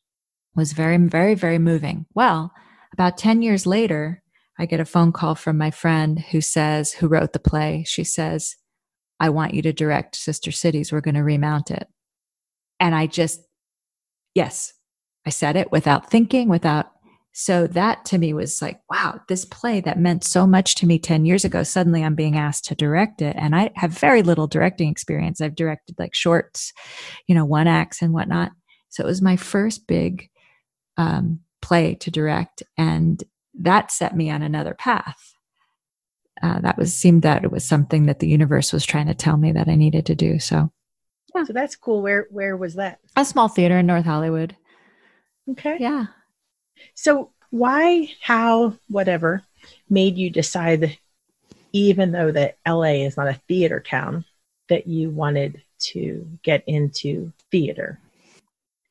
[0.57, 2.07] was very, very, very moving.
[2.15, 2.53] Well,
[2.93, 4.23] about 10 years later,
[4.59, 7.85] I get a phone call from my friend who says, who wrote the play.
[7.87, 8.57] She says,
[9.21, 10.91] I want you to direct Sister Cities.
[10.91, 11.87] We're going to remount it.
[12.81, 13.41] And I just,
[14.35, 14.73] yes,
[15.27, 16.93] I said it without thinking, without.
[17.33, 20.99] So that to me was like, wow, this play that meant so much to me
[20.99, 23.37] 10 years ago, suddenly I'm being asked to direct it.
[23.39, 25.41] And I have very little directing experience.
[25.41, 26.73] I've directed like shorts,
[27.29, 28.51] you know, one acts and whatnot.
[28.89, 30.29] So it was my first big
[30.97, 32.65] um, play to direct.
[32.77, 33.23] And
[33.55, 35.35] that set me on another path
[36.43, 39.37] uh, that was seemed that it was something that the universe was trying to tell
[39.37, 40.39] me that I needed to do.
[40.39, 40.73] So,
[41.35, 41.45] yeah.
[41.45, 42.03] So that's cool.
[42.03, 42.99] Where where was that?
[43.17, 44.57] A small theater in North Hollywood.
[45.51, 45.77] Okay.
[45.81, 46.07] Yeah.
[46.95, 49.43] So why, how, whatever
[49.89, 50.99] made you decide,
[51.73, 54.25] even though that LA is not a theater town,
[54.69, 57.99] that you wanted to get into theater?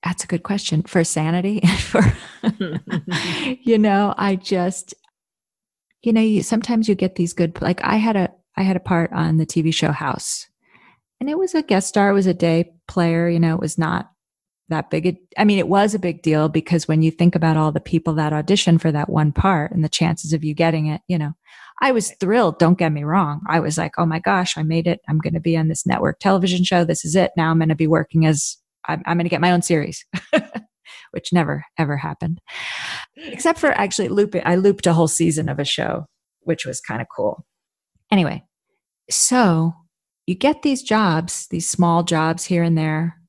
[0.03, 0.83] That's a good question.
[0.83, 2.01] For sanity, for
[3.63, 4.93] you know, I just
[6.01, 8.81] you know, you, sometimes you get these good, like I had a, I had a
[8.81, 10.48] part on the TV show House
[11.19, 13.77] and it was a guest star, it was a day player, you know, it was
[13.77, 14.11] not
[14.69, 15.07] that big.
[15.07, 17.79] A, I mean, it was a big deal because when you think about all the
[17.79, 21.17] people that auditioned for that one part and the chances of you getting it, you
[21.17, 21.33] know,
[21.81, 22.59] I was thrilled.
[22.59, 23.41] Don't get me wrong.
[23.47, 24.99] I was like, oh my gosh, I made it.
[25.07, 26.83] I'm going to be on this network television show.
[26.83, 27.31] This is it.
[27.35, 28.57] Now I'm going to be working as,
[28.87, 30.05] I'm, I'm going to get my own series.
[31.11, 32.39] which never ever happened.
[33.15, 36.05] Except for actually looping, I looped a whole season of a show,
[36.41, 37.45] which was kind of cool.
[38.11, 38.43] Anyway,
[39.09, 39.73] so
[40.29, 43.19] you get these jobs, these small jobs here and there,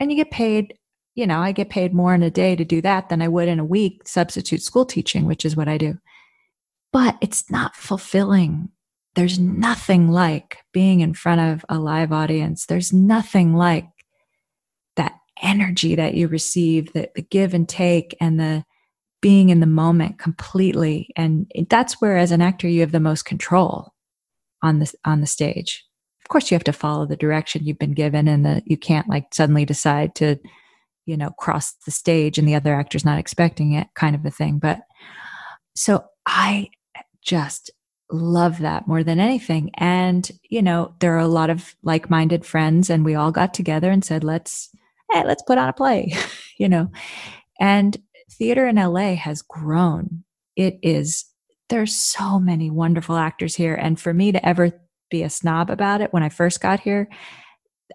[0.00, 0.74] and you get paid.
[1.14, 3.46] You know, I get paid more in a day to do that than I would
[3.46, 5.98] in a week substitute school teaching, which is what I do.
[6.92, 8.68] But it's not fulfilling.
[9.14, 12.66] There's nothing like being in front of a live audience.
[12.66, 13.86] There's nothing like
[14.96, 18.64] that energy that you receive, the, the give and take and the
[19.20, 21.10] being in the moment completely.
[21.14, 23.94] And that's where as an actor, you have the most control
[24.64, 25.84] on the, on the stage.
[26.30, 29.64] Course, you have to follow the direction you've been given and you can't like suddenly
[29.64, 30.36] decide to,
[31.04, 34.30] you know, cross the stage and the other actor's not expecting it kind of a
[34.30, 34.58] thing.
[34.60, 34.80] But
[35.74, 36.70] so I
[37.20, 37.70] just
[38.12, 39.70] love that more than anything.
[39.74, 43.52] And, you know, there are a lot of like minded friends, and we all got
[43.52, 44.70] together and said, let's
[45.10, 46.12] hey, let's put on a play,
[46.58, 46.90] you know.
[47.58, 47.96] And
[48.30, 50.24] theater in LA has grown.
[50.56, 51.24] It is,
[51.68, 53.74] there's so many wonderful actors here.
[53.74, 54.79] And for me to ever
[55.10, 57.08] be a snob about it when I first got here,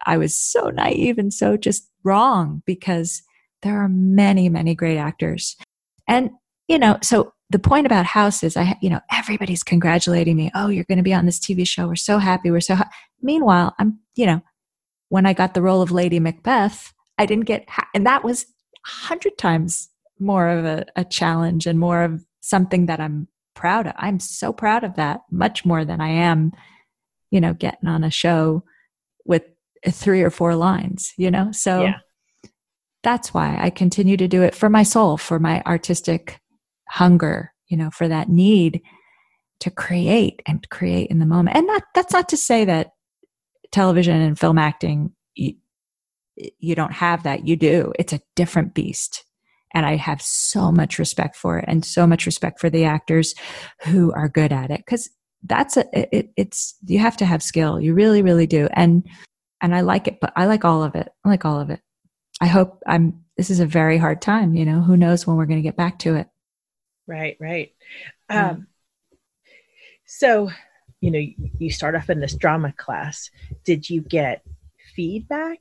[0.05, 3.21] I was so naive and so just wrong because
[3.61, 5.55] there are many, many great actors.
[6.07, 6.31] And,
[6.67, 10.51] you know, so the point about House is, I, you know, everybody's congratulating me.
[10.55, 11.87] Oh, you're going to be on this TV show.
[11.87, 12.51] We're so happy.
[12.51, 12.75] We're so.
[12.75, 12.89] Ha-.
[13.21, 14.41] Meanwhile, I'm, you know,
[15.09, 18.89] when I got the role of Lady Macbeth, I didn't get, and that was a
[18.89, 19.89] hundred times
[20.19, 23.93] more of a, a challenge and more of something that I'm proud of.
[23.97, 26.51] I'm so proud of that, much more than I am,
[27.31, 28.63] you know, getting on a show
[29.25, 29.43] with
[29.89, 31.51] three or four lines, you know?
[31.51, 31.97] So yeah.
[33.03, 36.39] that's why I continue to do it for my soul, for my artistic
[36.89, 38.81] hunger, you know, for that need
[39.59, 41.55] to create and create in the moment.
[41.55, 42.91] And not, that's not to say that
[43.71, 45.55] television and film acting, you,
[46.35, 47.47] you don't have that.
[47.47, 47.93] You do.
[47.97, 49.23] It's a different beast.
[49.73, 53.35] And I have so much respect for it and so much respect for the actors
[53.83, 54.85] who are good at it.
[54.87, 55.09] Cause
[55.45, 55.85] that's a,
[56.15, 57.79] it, it's, you have to have skill.
[57.79, 58.67] You really, really do.
[58.73, 59.07] And,
[59.61, 61.09] and I like it, but I like all of it.
[61.23, 61.79] I like all of it.
[62.41, 65.45] I hope I'm, this is a very hard time, you know, who knows when we're
[65.45, 66.27] going to get back to it.
[67.07, 67.73] Right, right.
[68.29, 68.67] Um,
[70.05, 70.49] so,
[71.01, 71.21] you know,
[71.59, 73.29] you start off in this drama class.
[73.63, 74.43] Did you get
[74.95, 75.59] feedback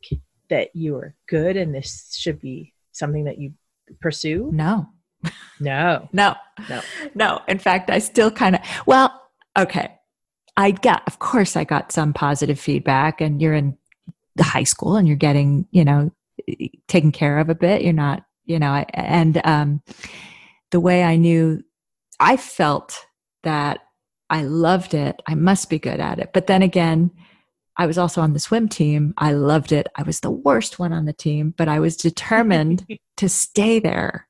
[0.48, 3.54] that you were good and this should be something that you
[4.00, 4.50] pursue?
[4.52, 4.88] No.
[5.60, 6.08] No.
[6.12, 6.34] no.
[6.68, 6.80] No.
[7.14, 7.40] No.
[7.48, 9.20] In fact, I still kind of, well,
[9.56, 9.94] okay.
[10.56, 13.76] I got, of course, I got some positive feedback, and you're in
[14.36, 16.10] the high school and you're getting, you know,
[16.88, 17.82] taken care of a bit.
[17.82, 19.82] You're not, you know, and um,
[20.70, 21.62] the way I knew,
[22.20, 22.98] I felt
[23.42, 23.80] that
[24.30, 25.20] I loved it.
[25.26, 26.30] I must be good at it.
[26.32, 27.10] But then again,
[27.76, 29.14] I was also on the swim team.
[29.18, 29.88] I loved it.
[29.96, 32.86] I was the worst one on the team, but I was determined
[33.16, 34.28] to stay there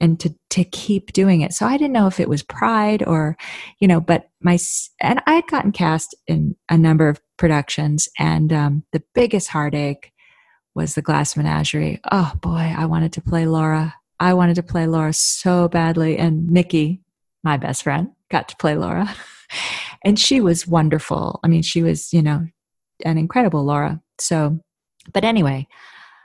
[0.00, 1.52] and to to keep doing it.
[1.52, 3.36] So I didn't know if it was pride or,
[3.80, 4.58] you know, but my
[5.00, 10.12] and I had gotten cast in a number of productions, and um, the biggest heartache
[10.74, 12.00] was the Glass Menagerie.
[12.10, 13.94] Oh boy, I wanted to play Laura.
[14.18, 17.02] I wanted to play Laura so badly, and Nikki,
[17.42, 19.14] my best friend, got to play Laura,
[20.04, 21.40] and she was wonderful.
[21.42, 22.46] I mean, she was, you know,
[23.04, 24.00] an incredible Laura.
[24.18, 24.58] So,
[25.12, 25.66] but anyway,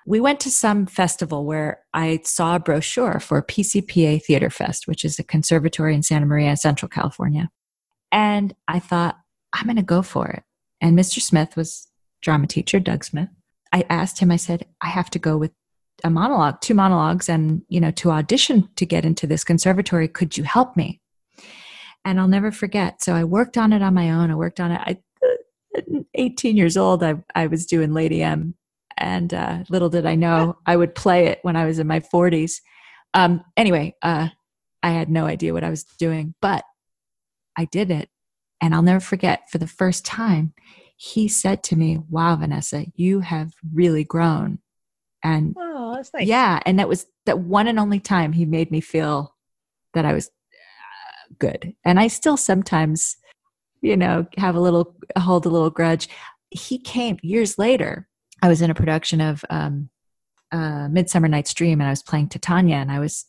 [0.06, 5.06] we went to some festival where I saw a brochure for PCPA Theater Fest, which
[5.06, 7.49] is a conservatory in Santa Maria, Central California.
[8.12, 9.18] And I thought,
[9.54, 10.43] I'm going to go for it.
[10.80, 11.22] And Mr.
[11.22, 11.88] Smith was
[12.22, 13.30] drama teacher, Doug Smith.
[13.72, 15.52] I asked him, I said, I have to go with
[16.04, 20.08] a monologue, two monologues, and, you know, to audition to get into this conservatory.
[20.08, 20.99] Could you help me?
[22.04, 23.04] And I'll never forget.
[23.04, 24.32] So I worked on it on my own.
[24.32, 24.82] I worked on it.
[24.84, 24.97] I,
[25.78, 28.56] uh, 18 years old, I, I was doing Lady M
[29.02, 31.99] and uh, little did I know I would play it when I was in my
[31.99, 32.62] 40s.
[33.14, 34.30] Um, anyway, uh,
[34.84, 36.64] I had no idea what I was doing, but
[37.58, 38.10] I did it.
[38.62, 40.54] And I'll never forget for the first time,
[40.95, 44.60] he said to me, Wow, Vanessa, you have really grown.
[45.24, 46.28] And oh, that's nice.
[46.28, 49.36] yeah, and that was that one and only time he made me feel
[49.95, 51.76] that I was uh, good.
[51.84, 53.18] And I still sometimes,
[53.82, 56.08] you know, have a little, hold a little grudge.
[56.52, 58.08] He came years later
[58.41, 59.89] I was in a production of um,
[60.51, 63.25] uh, Midsummer Night's Dream, and I was playing Titania, and I was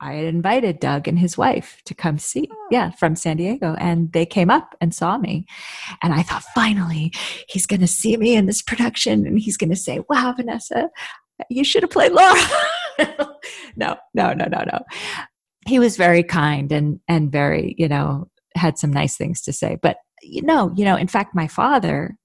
[0.00, 2.66] I had invited Doug and his wife to come see, oh.
[2.70, 5.46] yeah, from San Diego, and they came up and saw me,
[6.02, 7.12] and I thought finally
[7.48, 10.90] he's going to see me in this production, and he's going to say, "Wow, Vanessa,
[11.48, 12.40] you should have played Laura."
[13.76, 14.78] no, no, no, no, no.
[15.66, 19.78] He was very kind and and very, you know, had some nice things to say,
[19.80, 22.16] but you know, you know, in fact, my father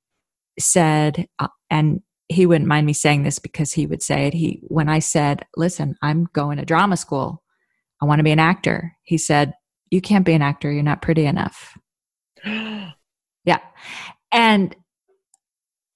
[0.59, 2.01] said, uh, and
[2.31, 4.33] he wouldn't mind me saying this because he would say it.
[4.33, 7.43] He when I said, "Listen, I'm going to drama school.
[8.01, 9.53] I want to be an actor." He said,
[9.89, 10.71] "You can't be an actor.
[10.71, 11.77] You're not pretty enough."
[12.45, 13.59] yeah.
[14.31, 14.75] And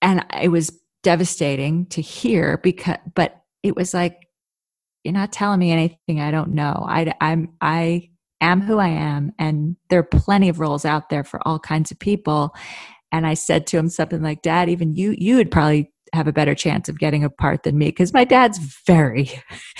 [0.01, 4.17] and it was devastating to hear because but it was like
[5.03, 6.85] you're not telling me anything I don't know.
[6.87, 8.09] I I'm I
[8.41, 11.91] am who I am and there are plenty of roles out there for all kinds
[11.91, 12.53] of people.
[13.11, 16.33] And I said to him something like, Dad, even you you would probably have a
[16.33, 19.29] better chance of getting a part than me because my dad's very,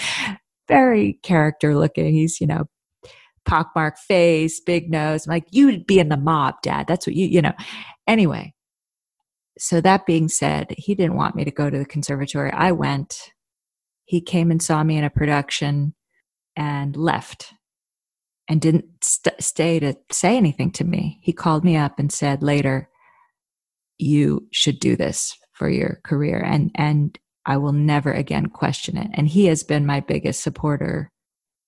[0.67, 2.13] very character looking.
[2.13, 2.65] He's, you know,
[3.45, 5.25] pockmarked face, big nose.
[5.25, 6.87] I'm like, you'd be in the mob, dad.
[6.87, 7.53] That's what you, you know.
[8.07, 8.53] Anyway,
[9.57, 12.51] so that being said, he didn't want me to go to the conservatory.
[12.51, 13.31] I went.
[14.05, 15.95] He came and saw me in a production
[16.55, 17.53] and left
[18.47, 21.19] and didn't st- stay to say anything to me.
[21.21, 22.89] He called me up and said later,
[23.97, 29.09] You should do this for your career and and I will never again question it.
[29.13, 31.11] And he has been my biggest supporter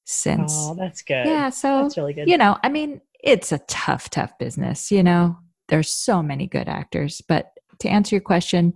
[0.06, 0.54] since.
[0.56, 1.26] Oh, that's good.
[1.26, 2.28] Yeah, so that's really good.
[2.28, 4.92] You know, I mean, it's a tough, tough business.
[4.92, 8.74] You know, there's so many good actors, but to answer your question,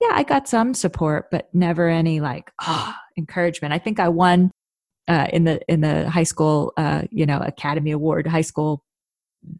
[0.00, 3.72] yeah, I got some support, but never any like oh, encouragement.
[3.72, 4.50] I think I won
[5.08, 8.84] uh, in the in the high school, uh, you know, Academy Award high school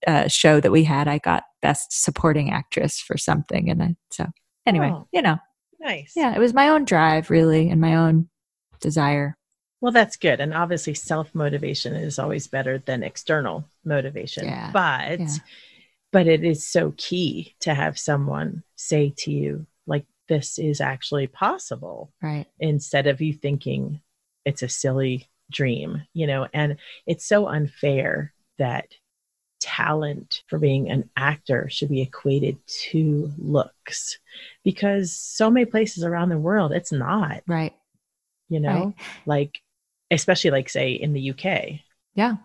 [0.06, 1.08] uh, show that we had.
[1.08, 4.26] I got best supporting actress for something, and I, so
[4.66, 5.38] anyway, oh, you know.
[5.80, 6.14] Nice.
[6.16, 8.28] Yeah, it was my own drive, really, and my own
[8.80, 9.36] desire.
[9.80, 10.40] Well, that's good.
[10.40, 14.46] And obviously, self motivation is always better than external motivation.
[14.46, 14.70] Yeah.
[14.72, 15.36] But, yeah.
[16.12, 21.26] but it is so key to have someone say to you, like this is actually
[21.26, 22.12] possible.
[22.22, 22.46] Right.
[22.58, 24.00] Instead of you thinking
[24.44, 28.86] it's a silly dream, you know, and it's so unfair that
[29.60, 34.18] talent for being an actor should be equated to looks
[34.64, 37.42] because so many places around the world it's not.
[37.46, 37.74] Right.
[38.48, 38.94] You know, right.
[39.26, 39.60] like
[40.10, 41.80] especially like say in the UK.
[42.14, 42.36] Yeah.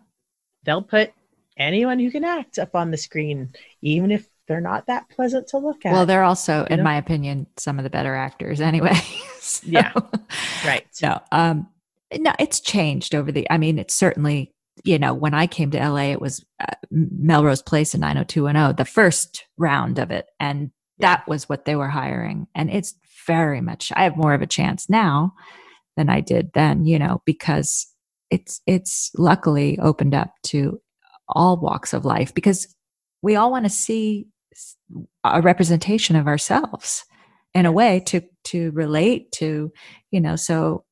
[0.63, 1.11] They'll put
[1.57, 5.57] anyone who can act up on the screen even if they're not that pleasant to
[5.57, 5.93] look at.
[5.93, 6.83] Well, they're also, in know?
[6.83, 8.99] my opinion, some of the better actors anyway.
[9.39, 9.93] so, yeah.
[10.65, 10.85] Right.
[11.01, 11.69] No, um,
[12.17, 14.51] no, it's changed over the, I mean, it's certainly,
[14.83, 18.89] you know, when I came to LA, it was uh, Melrose Place in 90210, the
[18.89, 20.27] first round of it.
[20.39, 22.47] And that was what they were hiring.
[22.55, 22.95] And it's
[23.27, 25.33] very much, I have more of a chance now
[25.97, 27.87] than I did then, you know, because
[28.29, 30.81] it's, it's luckily opened up to
[31.27, 32.73] all walks of life because
[33.21, 34.27] we all want to see
[35.23, 37.05] a representation of ourselves
[37.53, 39.71] in a way to to relate to
[40.09, 40.83] you know so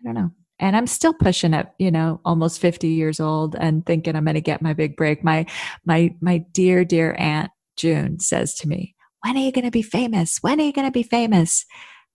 [0.00, 0.30] i don't know
[0.60, 4.34] and i'm still pushing it you know almost 50 years old and thinking i'm going
[4.34, 5.22] to get my big break.
[5.24, 5.46] My
[5.84, 8.94] my my dear dear aunt june says to me
[9.24, 10.38] when are you going to be famous?
[10.42, 11.66] When are you going to be famous?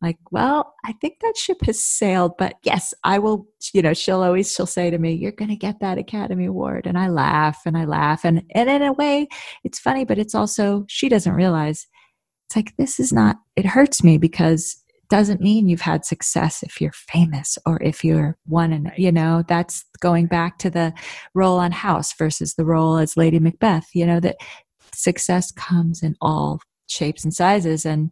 [0.02, 4.22] Like well i think that ship has sailed but yes i will you know she'll
[4.22, 6.88] always she'll say to me you're going to get that academy award.
[6.88, 8.26] And i laugh and i laugh.
[8.26, 9.30] And and in a way
[9.64, 11.88] it's funny but it's also she doesn't realize
[12.48, 14.83] it's like this is not it hurts me because
[15.14, 19.44] doesn't mean you've had success if you're famous or if you're one and you know
[19.48, 20.92] that's going back to the
[21.36, 24.38] role on house versus the role as lady macbeth you know that
[24.92, 28.10] success comes in all shapes and sizes and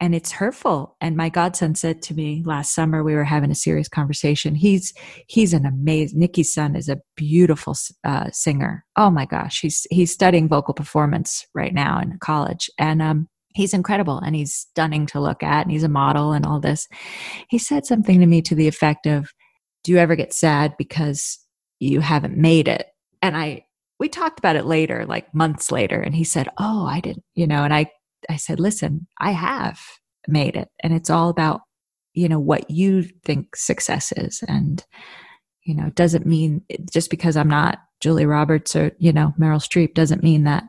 [0.00, 0.96] and it's hurtful.
[1.00, 4.54] And my godson said to me last summer we were having a serious conversation.
[4.54, 4.94] He's
[5.28, 8.86] he's an amazing nikki's son is a beautiful uh, singer.
[8.96, 12.70] Oh my gosh he's he's studying vocal performance right now in college.
[12.78, 16.44] And um he's incredible and he's stunning to look at and he's a model and
[16.44, 16.88] all this
[17.48, 19.32] he said something to me to the effect of
[19.82, 21.38] do you ever get sad because
[21.80, 22.88] you haven't made it
[23.22, 23.64] and i
[23.98, 27.46] we talked about it later like months later and he said oh i didn't you
[27.46, 27.90] know and i
[28.28, 29.80] I said, listen, I have
[30.28, 30.68] made it.
[30.82, 31.62] And it's all about,
[32.14, 34.42] you know, what you think success is.
[34.48, 34.84] And,
[35.64, 39.62] you know, it doesn't mean just because I'm not Julie Roberts or, you know, Meryl
[39.62, 40.64] Streep doesn't mean that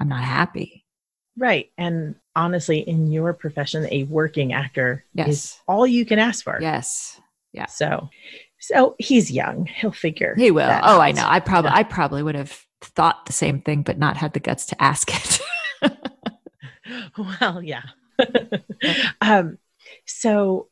[0.00, 0.84] I'm not happy.
[1.36, 1.70] Right.
[1.78, 5.28] And honestly, in your profession, a working actor yes.
[5.28, 6.58] is all you can ask for.
[6.60, 7.20] Yes.
[7.52, 7.66] Yeah.
[7.66, 8.08] So,
[8.58, 9.66] so he's young.
[9.66, 10.34] He'll figure.
[10.36, 10.62] He will.
[10.62, 11.00] Oh, out.
[11.00, 11.26] I know.
[11.26, 11.78] I probably, yeah.
[11.78, 15.10] I probably would have thought the same thing, but not had the guts to ask
[15.14, 15.40] it.
[17.18, 17.82] well, yeah.
[19.20, 19.58] um,
[20.06, 20.68] so,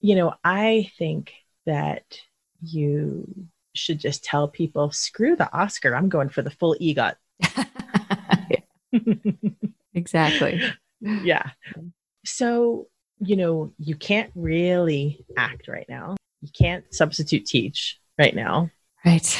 [0.00, 1.32] you know, I think
[1.66, 2.18] that
[2.62, 5.94] you should just tell people, screw the Oscar.
[5.94, 7.14] I'm going for the full EGOT.
[9.94, 10.62] exactly.
[11.02, 11.50] Yeah.
[12.24, 12.86] So,
[13.18, 16.16] you know, you can't really act right now.
[16.40, 18.70] You can't substitute teach right now.
[19.04, 19.38] Right.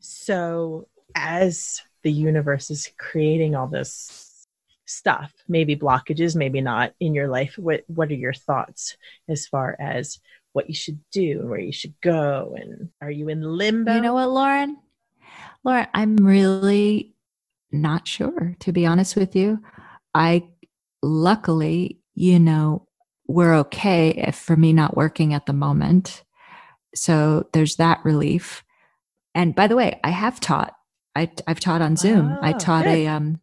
[0.00, 4.46] So, as the universe is creating all this
[4.84, 8.96] stuff maybe blockages maybe not in your life what what are your thoughts
[9.28, 10.18] as far as
[10.52, 14.00] what you should do and where you should go and are you in limbo you
[14.00, 14.76] know what lauren
[15.64, 17.14] lauren i'm really
[17.70, 19.62] not sure to be honest with you
[20.14, 20.42] i
[21.02, 22.86] luckily you know
[23.26, 26.22] we're okay if for me not working at the moment
[26.94, 28.62] so there's that relief
[29.34, 30.74] and by the way i have taught
[31.14, 32.32] I, have taught on Zoom.
[32.32, 32.94] Oh, I taught good.
[32.94, 33.40] a um,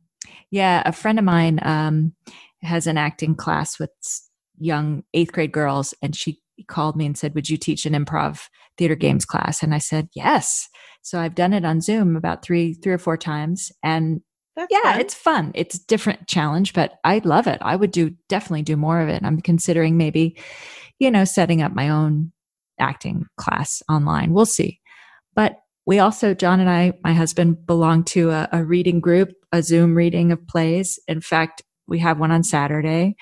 [0.51, 2.13] yeah, a friend of mine um,
[2.61, 3.91] has an acting class with
[4.57, 8.47] young eighth grade girls, and she called me and said, Would you teach an improv
[8.78, 9.61] theater games class?
[9.61, 10.67] And I said, Yes.
[11.01, 13.72] So I've done it on Zoom about three, three or four times.
[13.84, 14.22] And
[14.60, 14.99] That's yeah, fun.
[14.99, 15.51] it's fun.
[15.55, 17.60] It's a different challenge, but I love it.
[17.62, 19.24] I would do definitely do more of it.
[19.24, 20.38] I'm considering maybe,
[20.99, 22.34] you know, setting up my own
[22.78, 24.34] acting class online.
[24.34, 24.82] We'll see.
[25.34, 25.55] But
[25.86, 29.95] we also, John and I, my husband, belong to a, a reading group, a Zoom
[29.95, 30.99] reading of plays.
[31.07, 33.16] In fact, we have one on Saturday.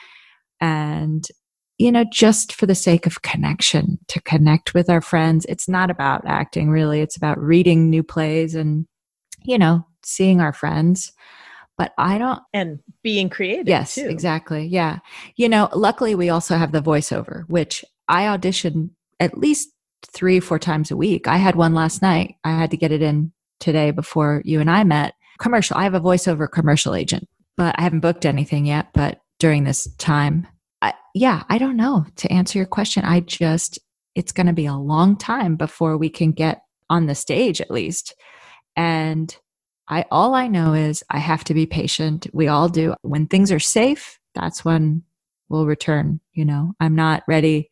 [0.59, 1.23] And
[1.77, 5.45] you know, just for the sake of connection, to connect with our friends.
[5.47, 7.01] It's not about acting, really.
[7.01, 8.88] It's about reading new plays and,
[9.43, 11.11] you know, seeing our friends.
[11.77, 12.39] But I don't.
[12.53, 13.67] And being creative.
[13.67, 14.07] Yes, too.
[14.07, 14.65] exactly.
[14.65, 14.99] Yeah.
[15.35, 19.69] You know, luckily we also have the voiceover, which I audition at least
[20.11, 21.27] three, four times a week.
[21.27, 22.35] I had one last night.
[22.43, 25.13] I had to get it in today before you and I met.
[25.39, 25.77] Commercial.
[25.77, 27.27] I have a voiceover commercial agent,
[27.57, 28.87] but I haven't booked anything yet.
[28.93, 30.47] But during this time,
[30.81, 32.05] I, yeah, I don't know.
[32.17, 33.77] To answer your question, I just,
[34.15, 37.69] it's going to be a long time before we can get on the stage at
[37.69, 38.15] least.
[38.75, 39.35] And
[39.89, 42.27] I, all I know is I have to be patient.
[42.33, 42.93] We all do.
[43.01, 45.03] When things are safe, that's when
[45.49, 46.19] we'll return.
[46.33, 47.69] You know, I'm not ready.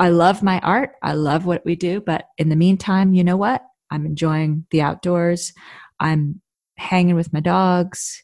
[0.00, 0.94] I love my art.
[1.02, 2.00] I love what we do.
[2.00, 3.62] But in the meantime, you know what?
[3.90, 5.52] I'm enjoying the outdoors.
[6.00, 6.40] I'm
[6.76, 8.22] hanging with my dogs.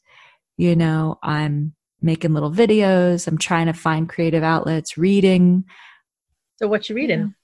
[0.57, 3.27] You know, I'm making little videos.
[3.27, 5.65] I'm trying to find creative outlets, reading.
[6.57, 7.35] So, what you reading?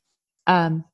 [0.46, 0.84] Um,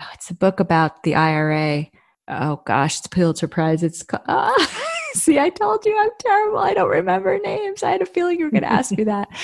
[0.00, 1.86] oh, it's a book about the IRA.
[2.30, 3.82] Oh gosh, it's Pulitzer Prize.
[3.82, 4.70] It's ah,
[5.14, 6.58] see, I told you I'm terrible.
[6.58, 7.82] I don't remember names.
[7.82, 9.28] I had a feeling you were going to ask me that.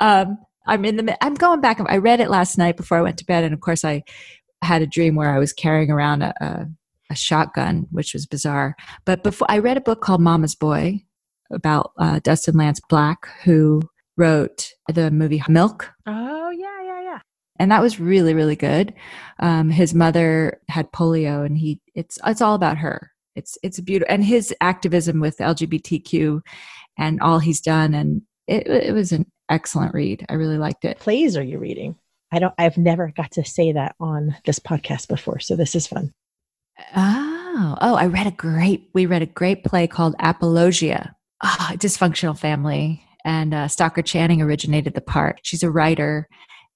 [0.00, 1.24] Um, I'm in the.
[1.24, 1.80] I'm going back.
[1.86, 4.02] I read it last night before I went to bed, and of course, I
[4.60, 6.66] had a dream where I was carrying around a, a,
[7.10, 8.74] a shotgun, which was bizarre.
[9.04, 11.04] But before I read a book called Mama's Boy
[11.52, 13.82] about uh, Dustin Lance Black, who
[14.16, 15.90] wrote the movie Milk.
[16.06, 16.71] Oh yeah.
[17.58, 18.94] And that was really, really good.
[19.38, 23.12] Um, his mother had polio, and he it's it's all about her.
[23.34, 26.40] It's it's beautiful, and his activism with LGBTQ,
[26.98, 30.24] and all he's done, and it, it was an excellent read.
[30.28, 30.98] I really liked it.
[30.98, 31.96] Plays are you reading?
[32.32, 32.54] I don't.
[32.58, 36.12] I've never got to say that on this podcast before, so this is fun.
[36.96, 37.94] Oh, oh!
[37.94, 38.88] I read a great.
[38.94, 41.14] We read a great play called Apologia.
[41.44, 45.40] Oh, dysfunctional family, and uh, Stockard Channing originated the part.
[45.42, 46.28] She's a writer,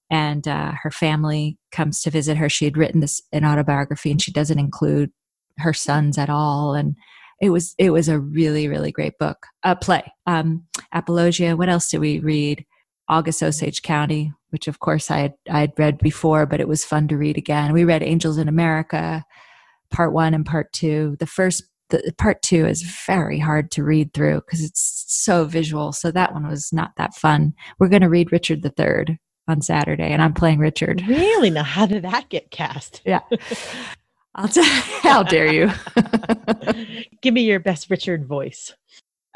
[0.09, 2.49] and uh, her family comes to visit her.
[2.49, 5.11] She had written this an autobiography, and she doesn't include
[5.57, 6.95] her sons at all, and
[7.41, 10.03] it was it was a really really great book a uh, play.
[10.25, 12.65] Um apologia what else did we read?
[13.09, 16.83] August osage county which of course i had i had read before but it was
[16.83, 17.73] fun to read again.
[17.73, 19.23] We read angels in america
[19.91, 21.15] part one and part two.
[21.19, 25.93] The first the part two is very hard to read through because it's so visual.
[25.93, 27.53] So that one was not that fun.
[27.79, 29.17] We're going to read richard the third
[29.47, 33.21] on saturday and i'm playing richard really now how did that get cast yeah
[34.37, 34.61] I'll t-
[35.01, 35.71] how dare you?
[37.21, 38.73] Give me your best Richard voice.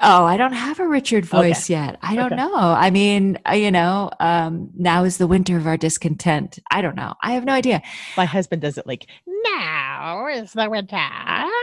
[0.04, 1.74] Oh, I don't have a Richard voice okay.
[1.74, 2.00] yet.
[2.02, 2.36] I don't okay.
[2.36, 2.56] know.
[2.56, 6.58] I mean, uh, you know, um, now is the winter of our discontent.
[6.72, 7.14] I don't know.
[7.22, 7.84] I have no idea.
[8.18, 9.08] My husband does it like,
[9.44, 10.98] now is the winter.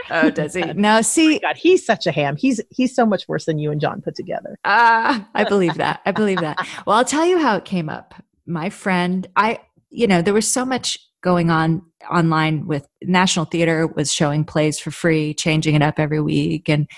[0.09, 0.61] Oh, does he?
[0.73, 2.37] no, see, oh God, he's such a ham.
[2.37, 4.57] He's he's so much worse than you and John put together.
[4.63, 6.01] Ah, uh, I believe that.
[6.05, 6.65] I believe that.
[6.85, 8.13] Well, I'll tell you how it came up.
[8.49, 9.59] My friend, I,
[9.91, 14.79] you know, there was so much going on online with National Theater was showing plays
[14.79, 16.67] for free, changing it up every week.
[16.67, 16.89] And,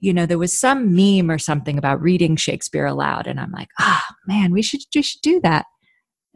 [0.00, 3.26] you know, there was some meme or something about reading Shakespeare aloud.
[3.26, 5.64] And I'm like, ah, oh, man, we should, we should do that.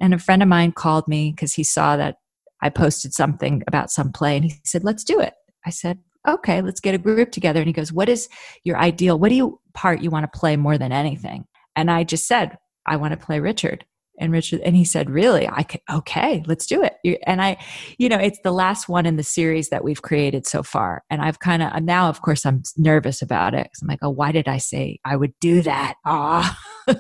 [0.01, 2.17] And a friend of mine called me because he saw that
[2.63, 5.35] I posted something about some play and he said, let's do it.
[5.67, 7.61] I said, okay, let's get a group together.
[7.61, 8.29] And he goes, what is
[8.65, 9.19] your ideal?
[9.19, 11.45] What do you part you want to play more than anything?
[11.75, 13.85] And I just said, I want to play Richard
[14.19, 15.49] and richard and he said really?
[15.49, 17.19] I could okay let's do it.
[17.27, 17.57] And i
[17.99, 21.05] you know it's the last one in the series that we've created so far.
[21.11, 24.33] And i've kind of now of course i'm nervous about it i'm like oh why
[24.33, 25.95] did i say i would do that?
[26.05, 26.59] Ah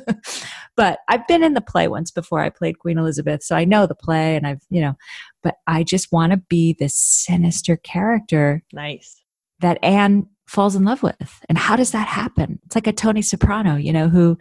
[0.77, 2.41] but i've been in the play once before.
[2.41, 4.95] I played queen elizabeth so i know the play and i've you know
[5.43, 9.23] but i just want to be this sinister character nice.
[9.61, 11.41] that anne falls in love with.
[11.49, 12.61] And how does that happen?
[12.67, 14.39] It's like a tony soprano you know who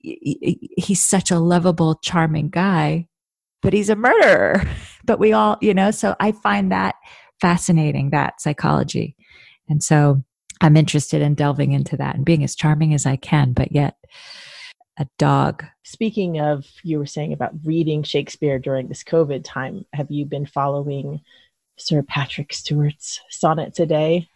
[0.00, 3.08] he's such a lovable, charming guy,
[3.62, 4.62] but he's a murderer.
[5.04, 6.96] But we all, you know, so I find that
[7.40, 9.14] fascinating, that psychology.
[9.68, 10.24] And so
[10.60, 13.94] I'm interested in delving into that and being as charming as I can, but yet
[14.98, 15.64] a dog.
[15.84, 20.46] Speaking of, you were saying about reading Shakespeare during this COVID time, have you been
[20.46, 21.20] following
[21.76, 24.28] Sir Patrick Stewart's Sonnets a Day?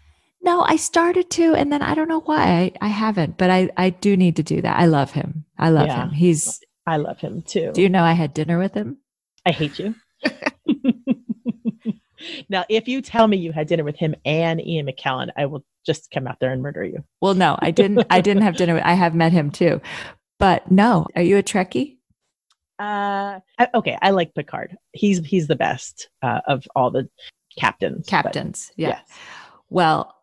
[0.42, 3.68] No, I started to, and then I don't know why I, I haven't, but I,
[3.76, 4.78] I do need to do that.
[4.78, 5.44] I love him.
[5.58, 6.10] I love yeah, him.
[6.10, 6.60] He's.
[6.86, 7.72] I love him too.
[7.74, 8.98] Do you know I had dinner with him?
[9.44, 9.94] I hate you.
[12.48, 15.64] now, if you tell me you had dinner with him and Ian McKellen, I will
[15.86, 17.04] just come out there and murder you.
[17.20, 18.06] Well, no, I didn't.
[18.10, 18.74] I didn't have dinner.
[18.74, 19.80] With, I have met him too,
[20.38, 21.06] but no.
[21.16, 21.98] Are you a Trekkie?
[22.78, 23.40] Uh,
[23.74, 23.98] okay.
[24.00, 24.76] I like Picard.
[24.92, 27.08] He's he's the best uh, of all the
[27.58, 28.06] captains.
[28.06, 28.88] Captains, yeah.
[28.88, 29.02] Yes.
[29.68, 30.14] Well,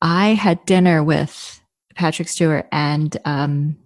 [0.00, 1.60] I had dinner with
[1.94, 3.76] Patrick Stewart and um,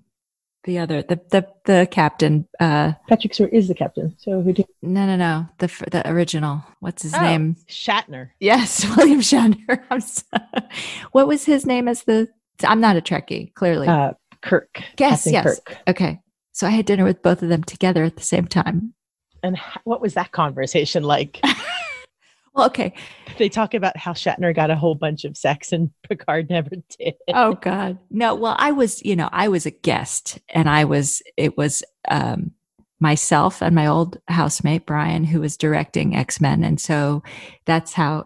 [0.64, 2.46] the other, the the the captain.
[2.60, 4.14] Uh, Patrick Stewart is the captain.
[4.18, 4.52] So who?
[4.52, 5.48] Do- no, no, no.
[5.58, 6.62] The the original.
[6.80, 7.56] What's his oh, name?
[7.68, 8.30] Shatner.
[8.38, 9.82] Yes, William Shatner.
[11.12, 12.28] what was his name as the?
[12.64, 13.88] I'm not a Trekkie, clearly.
[13.88, 14.82] Uh, Kirk.
[14.98, 15.60] Yes, yes.
[15.64, 15.78] Kirk.
[15.88, 16.20] Okay,
[16.52, 18.94] so I had dinner with both of them together at the same time.
[19.42, 21.40] And what was that conversation like?
[22.54, 22.92] Well, okay.
[23.38, 27.14] They talk about how Shatner got a whole bunch of sex and Picard never did.
[27.28, 27.98] Oh God.
[28.10, 31.82] No, well, I was, you know, I was a guest and I was it was
[32.10, 32.50] um
[33.00, 37.22] myself and my old housemate Brian who was directing X-Men and so
[37.64, 38.24] that's how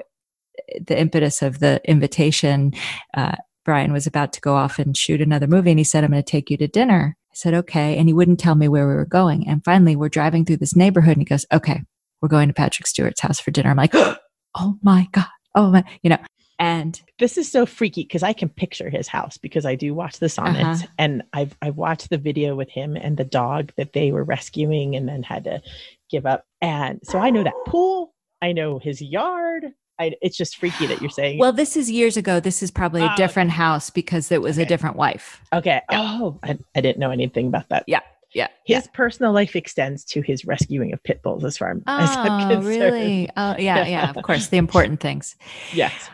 [0.85, 2.75] the impetus of the invitation
[3.15, 6.11] uh Brian was about to go off and shoot another movie and he said I'm
[6.11, 7.17] going to take you to dinner.
[7.31, 7.97] I said, okay.
[7.97, 9.47] And he wouldn't tell me where we were going.
[9.47, 11.83] And finally, we're driving through this neighborhood and he goes, okay,
[12.27, 13.71] we're going to Patrick Stewart's house for dinner.
[13.71, 13.95] I'm like,
[14.55, 15.27] oh my God.
[15.55, 16.19] Oh my, you know,
[16.59, 20.19] and this is so freaky because I can picture his house because I do watch
[20.19, 20.93] the sonnets uh-huh.
[20.99, 24.97] and I've I've watched the video with him and the dog that they were rescuing
[24.97, 25.63] and then had to
[26.11, 26.45] give up.
[26.61, 28.13] And so I know that pool,
[28.43, 29.67] I know his yard.
[29.99, 31.39] I, it's just freaky that you're saying.
[31.39, 32.39] Well, this is years ago.
[32.39, 33.57] This is probably a oh, different okay.
[33.57, 34.65] house because it was okay.
[34.65, 35.41] a different wife.
[35.55, 35.81] Okay.
[35.91, 37.85] Oh, I, I didn't know anything about that.
[37.87, 38.01] Yeah.
[38.37, 38.49] Yeah.
[38.67, 38.91] His yeah.
[38.93, 42.55] personal life extends to his rescuing of pit bulls as far oh, as I'm oh,
[42.55, 42.67] concerned.
[42.67, 43.31] Really?
[43.35, 43.87] Oh, yeah.
[43.87, 44.13] Yeah.
[44.15, 44.49] Of course.
[44.49, 45.37] The important things.
[45.73, 46.11] Yes.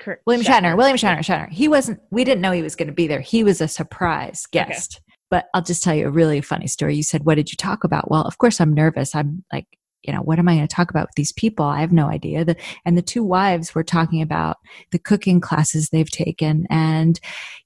[0.00, 0.72] Kurt William Shatner.
[0.72, 0.76] Shatner.
[0.76, 1.20] William Shatner.
[1.20, 1.48] Shatner.
[1.48, 2.00] He wasn't.
[2.10, 3.20] We didn't know he was going to be there.
[3.20, 4.96] He was a surprise guest.
[4.96, 5.04] Okay.
[5.30, 6.96] But I'll just tell you a really funny story.
[6.96, 9.14] You said, "What did you talk about?" Well, of course, I'm nervous.
[9.14, 9.66] I'm like,
[10.02, 11.64] you know, what am I going to talk about with these people?
[11.64, 12.44] I have no idea.
[12.44, 14.56] The, and the two wives were talking about
[14.90, 17.20] the cooking classes they've taken, and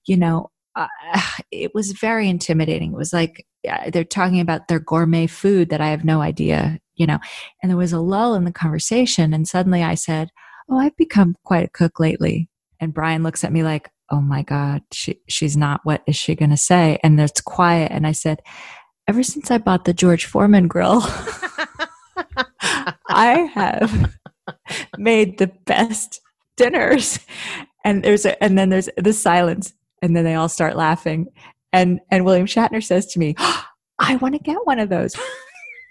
[0.06, 0.88] you know, uh,
[1.50, 2.92] it was very intimidating.
[2.92, 6.78] It was like Uh, they're talking about their gourmet food that I have no idea,
[6.94, 7.18] you know.
[7.62, 10.30] And there was a lull in the conversation, and suddenly I said,
[10.68, 12.48] Oh, I've become quite a cook lately.
[12.80, 15.80] And Brian looks at me like, Oh my God, she, she's not.
[15.84, 16.98] What is she going to say?
[17.02, 17.90] And it's quiet.
[17.92, 18.40] And I said,
[19.08, 21.02] Ever since I bought the George Foreman grill,
[23.08, 24.14] I have
[24.98, 26.20] made the best
[26.56, 27.18] dinners.
[27.84, 29.74] And there's a, and then there's the silence.
[30.02, 31.28] And then they all start laughing.
[31.74, 33.64] And, and William Shatner says to me, oh,
[33.98, 35.16] I want to get one of those.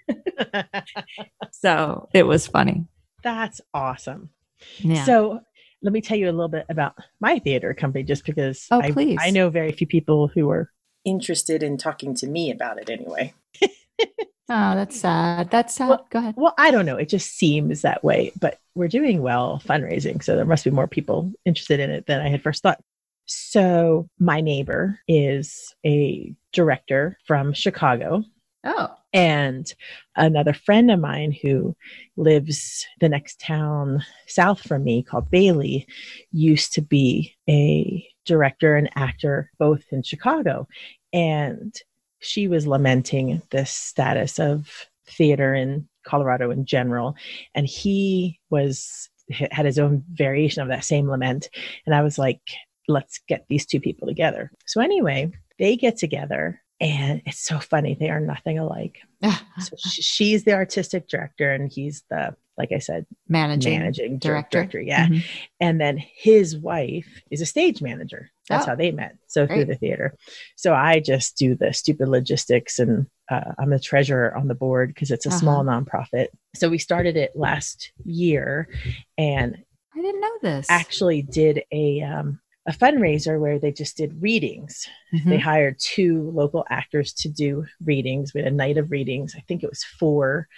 [1.52, 2.86] so it was funny.
[3.22, 4.30] That's awesome.
[4.78, 5.04] Yeah.
[5.04, 5.40] So
[5.82, 8.90] let me tell you a little bit about my theater company, just because oh, I,
[8.90, 9.18] please.
[9.20, 10.70] I know very few people who are
[11.04, 13.34] interested in talking to me about it anyway.
[13.62, 14.08] oh,
[14.48, 15.50] that's sad.
[15.50, 15.88] That's sad.
[15.88, 16.34] Well, Go ahead.
[16.36, 16.96] Well, I don't know.
[16.96, 20.22] It just seems that way, but we're doing well fundraising.
[20.22, 22.80] So there must be more people interested in it than I had first thought.
[23.26, 28.24] So my neighbor is a director from Chicago.
[28.64, 28.94] Oh.
[29.12, 29.72] And
[30.16, 31.76] another friend of mine who
[32.16, 35.86] lives the next town south from me called Bailey
[36.32, 40.66] used to be a director and actor both in Chicago.
[41.12, 41.74] And
[42.20, 44.68] she was lamenting the status of
[45.06, 47.16] theater in Colorado in general.
[47.54, 51.48] And he was had his own variation of that same lament.
[51.86, 52.40] And I was like,
[52.88, 54.50] let's get these two people together.
[54.66, 60.44] So anyway, they get together and it's so funny they are nothing alike so she's
[60.44, 65.20] the artistic director and he's the like i said managing, managing director, director yeah mm-hmm.
[65.60, 69.56] and then his wife is a stage manager that's oh, how they met so great.
[69.56, 70.16] through the theater
[70.56, 74.88] so i just do the stupid logistics and uh, i'm the treasurer on the board
[74.88, 75.38] because it's a uh-huh.
[75.38, 78.68] small nonprofit so we started it last year
[79.16, 79.56] and
[79.96, 84.86] i didn't know this actually did a um, a fundraiser where they just did readings.
[85.12, 85.30] Mm-hmm.
[85.30, 88.32] They hired two local actors to do readings.
[88.32, 89.34] We had a night of readings.
[89.36, 90.48] I think it was four.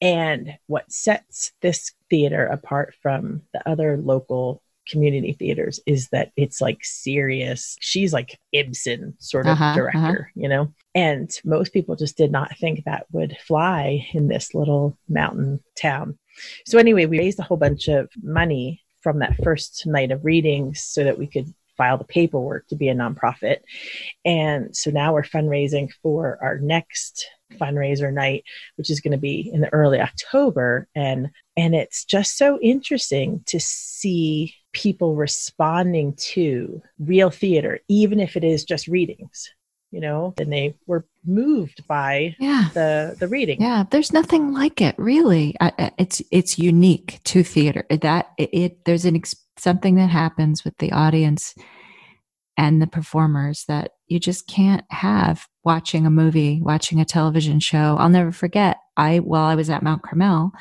[0.00, 6.60] And what sets this theater apart from the other local community theaters is that it's
[6.60, 7.76] like serious.
[7.80, 9.76] She's like Ibsen sort of uh-huh, uh-huh.
[9.76, 10.24] director, uh-huh.
[10.34, 10.72] you know?
[10.94, 16.18] And most people just did not think that would fly in this little mountain town.
[16.66, 20.82] So, anyway, we raised a whole bunch of money from that first night of readings
[20.82, 23.58] so that we could file the paperwork to be a nonprofit.
[24.24, 28.44] And so now we're fundraising for our next fundraiser night,
[28.76, 30.88] which is going to be in the early October.
[30.94, 38.36] And and it's just so interesting to see people responding to real theater, even if
[38.36, 39.50] it is just readings
[39.90, 42.68] you know and they were moved by yeah.
[42.74, 47.84] the the reading yeah there's nothing like it really I, it's it's unique to theater
[47.90, 51.54] that it, it there's an ex- something that happens with the audience
[52.56, 57.96] and the performers that you just can't have watching a movie watching a television show
[57.98, 60.52] i'll never forget i while i was at mount carmel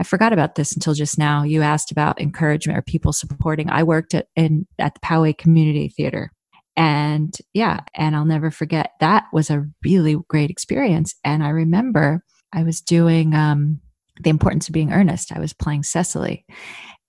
[0.00, 1.44] I forgot about this until just now.
[1.44, 3.70] You asked about encouragement or people supporting.
[3.70, 6.32] I worked at in at the Poway Community Theater
[6.76, 11.14] and yeah, and I'll never forget that was a really great experience.
[11.24, 13.80] And I remember I was doing um,
[14.22, 15.32] The Importance of Being Earnest.
[15.32, 16.44] I was playing Cecily,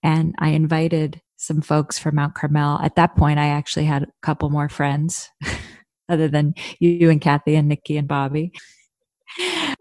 [0.02, 2.80] and I invited some folks from Mount Carmel.
[2.82, 5.30] At that point, I actually had a couple more friends
[6.10, 8.52] other than you and Kathy and Nikki and Bobby.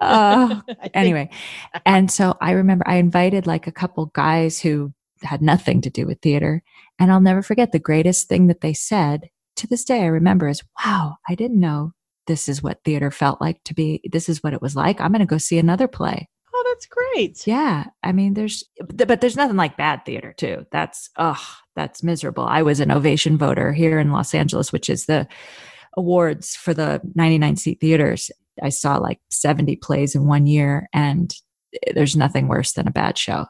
[0.01, 0.61] Uh,
[0.95, 1.29] anyway,
[1.85, 4.93] and so I remember I invited like a couple guys who
[5.25, 6.63] had nothing to do with theater.
[6.99, 9.29] And I'll never forget the greatest thing that they said
[9.63, 11.93] to this day I remember is, wow, I didn't know
[12.27, 14.01] this is what theater felt like to be.
[14.11, 15.01] This is what it was like.
[15.01, 16.29] I'm going to go see another play.
[16.55, 17.47] Oh, that's great.
[17.47, 17.87] Yeah.
[18.03, 20.67] I mean, there's, but there's nothing like bad theater too.
[20.71, 21.43] That's, oh,
[21.75, 22.45] that's miserable.
[22.45, 25.27] I was an ovation voter here in Los Angeles, which is the
[25.97, 28.31] awards for the 99 seat theaters.
[28.63, 31.35] I saw like 70 plays in one year, and
[31.87, 33.47] eh, there's nothing worse than a bad show.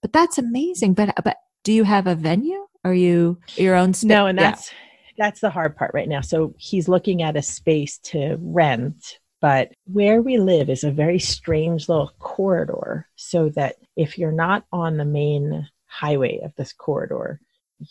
[0.00, 0.94] But that's amazing.
[0.94, 2.66] But but do you have a venue?
[2.84, 3.92] Are you your own?
[3.92, 4.85] Spa- no, and that's yeah.
[5.16, 6.20] That's the hard part right now.
[6.20, 11.18] So he's looking at a space to rent, but where we live is a very
[11.18, 13.08] strange little corridor.
[13.16, 17.40] So that if you're not on the main highway of this corridor,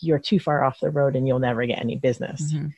[0.00, 2.52] you're too far off the road and you'll never get any business.
[2.52, 2.68] Mm-hmm.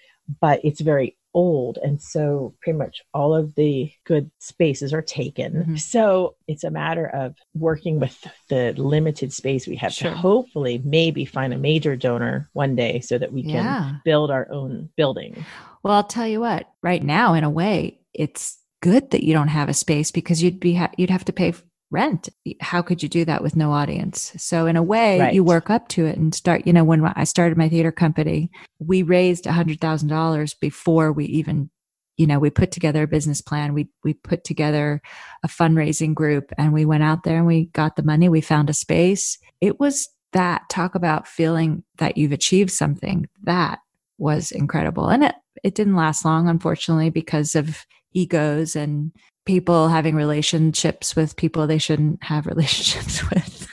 [0.40, 1.78] But it's very old.
[1.82, 5.54] And so pretty much all of the good spaces are taken.
[5.54, 5.76] Mm-hmm.
[5.76, 8.16] So it's a matter of working with
[8.48, 10.10] the limited space we have sure.
[10.10, 13.92] to hopefully maybe find a major donor one day so that we can yeah.
[14.04, 15.44] build our own building.
[15.82, 19.48] Well, I'll tell you what, right now, in a way, it's good that you don't
[19.48, 21.52] have a space because you'd be ha- you'd have to pay
[21.90, 22.28] rent.
[22.60, 24.32] How could you do that with no audience?
[24.36, 25.34] So in a way, right.
[25.34, 26.66] you work up to it and start.
[26.66, 31.12] You know, when I started my theater company, we raised a hundred thousand dollars before
[31.12, 31.70] we even,
[32.16, 33.74] you know, we put together a business plan.
[33.74, 35.00] We we put together
[35.42, 38.28] a fundraising group, and we went out there and we got the money.
[38.28, 39.38] We found a space.
[39.60, 43.28] It was that talk about feeling that you've achieved something.
[43.42, 43.78] That
[44.18, 45.34] was incredible, and it
[45.64, 49.12] it didn't last long, unfortunately, because of egos and
[49.48, 53.66] people having relationships with people they shouldn't have relationships with.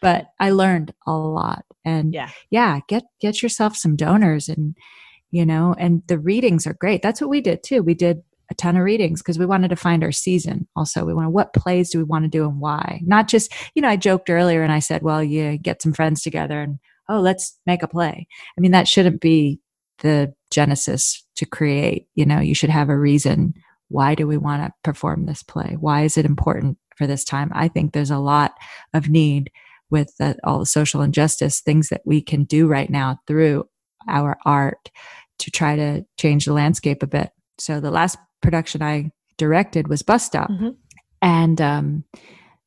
[0.00, 1.64] but I learned a lot.
[1.84, 2.30] And yeah.
[2.50, 4.74] yeah, get get yourself some donors and
[5.30, 7.02] you know, and the readings are great.
[7.02, 7.82] That's what we did too.
[7.82, 10.66] We did a ton of readings because we wanted to find our season.
[10.74, 13.00] Also, we wanted what plays do we want to do and why?
[13.04, 16.22] Not just, you know, I joked earlier and I said, well, you get some friends
[16.22, 16.78] together and
[17.08, 18.26] oh, let's make a play.
[18.56, 19.60] I mean, that shouldn't be
[19.98, 22.06] the genesis to create.
[22.14, 23.54] You know, you should have a reason
[23.88, 25.76] why do we want to perform this play?
[25.78, 27.50] Why is it important for this time?
[27.54, 28.52] I think there's a lot
[28.94, 29.50] of need
[29.90, 33.64] with the, all the social injustice things that we can do right now through
[34.08, 34.90] our art
[35.38, 37.30] to try to change the landscape a bit.
[37.58, 40.50] So the last production I directed was Bus Stop.
[40.50, 40.70] Mm-hmm.
[41.22, 42.04] And um,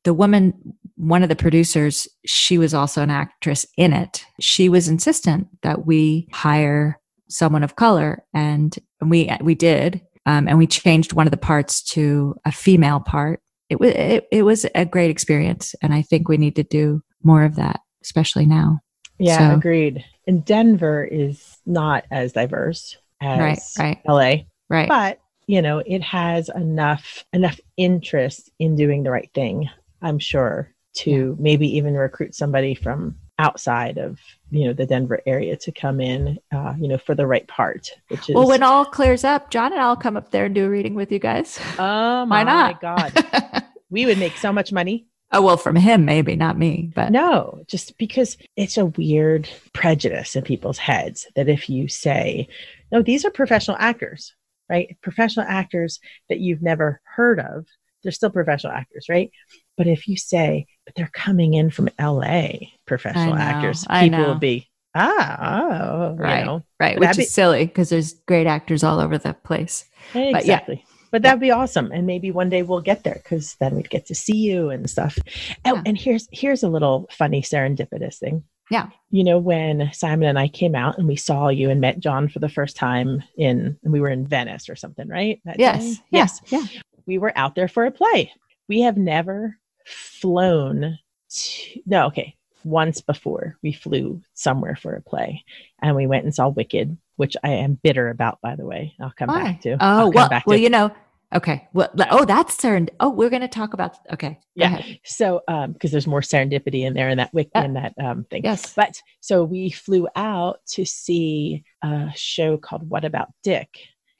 [0.04, 0.54] the woman,
[0.96, 4.24] one of the producers, she was also an actress in it.
[4.40, 10.00] She was insistent that we hire someone of color, and we we did.
[10.26, 13.40] Um, and we changed one of the parts to a female part.
[13.68, 17.02] It was it, it was a great experience, and I think we need to do
[17.22, 18.80] more of that, especially now.
[19.18, 20.04] Yeah, so, agreed.
[20.26, 23.98] And Denver is not as diverse as right, right.
[24.06, 24.88] LA, right?
[24.88, 29.68] But you know, it has enough enough interest in doing the right thing.
[30.02, 31.42] I'm sure to yeah.
[31.42, 34.20] maybe even recruit somebody from outside of
[34.50, 37.90] you know the Denver area to come in, uh, you know, for the right part.
[38.08, 40.66] Which is well, when all clears up, John and I'll come up there and do
[40.66, 41.58] a reading with you guys.
[41.78, 42.80] Oh my not?
[42.80, 45.06] god, we would make so much money.
[45.32, 50.36] Oh well, from him maybe, not me, but no, just because it's a weird prejudice
[50.36, 52.48] in people's heads that if you say,
[52.92, 54.34] no, these are professional actors,
[54.68, 54.96] right?
[55.02, 57.66] Professional actors that you've never heard of,
[58.02, 59.30] they're still professional actors, right?
[59.76, 62.48] But if you say, but they're coming in from LA,
[62.84, 66.64] professional know, actors, people will be, ah, oh, right, know.
[66.80, 69.84] right, which be- is silly because there's great actors all over the place.
[70.14, 70.32] Exactly.
[70.32, 70.84] But yeah.
[71.12, 74.06] But that'd be awesome, and maybe one day we'll get there because then we'd get
[74.06, 75.16] to see you and stuff.
[75.64, 75.82] Oh, yeah.
[75.86, 78.42] and here's here's a little funny serendipitous thing.
[78.70, 78.88] Yeah.
[79.10, 82.28] You know, when Simon and I came out and we saw you and met John
[82.28, 85.40] for the first time in, we were in Venice or something, right?
[85.56, 85.96] yes.
[85.96, 86.02] Day?
[86.10, 86.40] Yes.
[86.46, 86.64] Yeah.
[87.06, 88.32] We were out there for a play.
[88.68, 90.98] We have never flown
[91.30, 92.36] to, no, okay.
[92.62, 95.44] Once before we flew somewhere for a play
[95.80, 98.94] and we went and saw Wicked, which I am bitter about, by the way.
[99.00, 99.44] I'll come Why?
[99.44, 99.78] back to.
[99.80, 100.92] Oh, well, well, you know,
[101.32, 101.68] Okay.
[101.72, 102.90] Well, oh, that's serendip.
[102.98, 103.96] Oh, we're going to talk about.
[104.12, 104.38] Okay.
[104.56, 104.66] Yeah.
[104.66, 105.00] Ahead.
[105.04, 108.24] So, um, because there's more serendipity in there in that wick uh, in that um
[108.24, 108.42] thing.
[108.42, 108.74] Yes.
[108.74, 113.68] But so we flew out to see a show called What About Dick,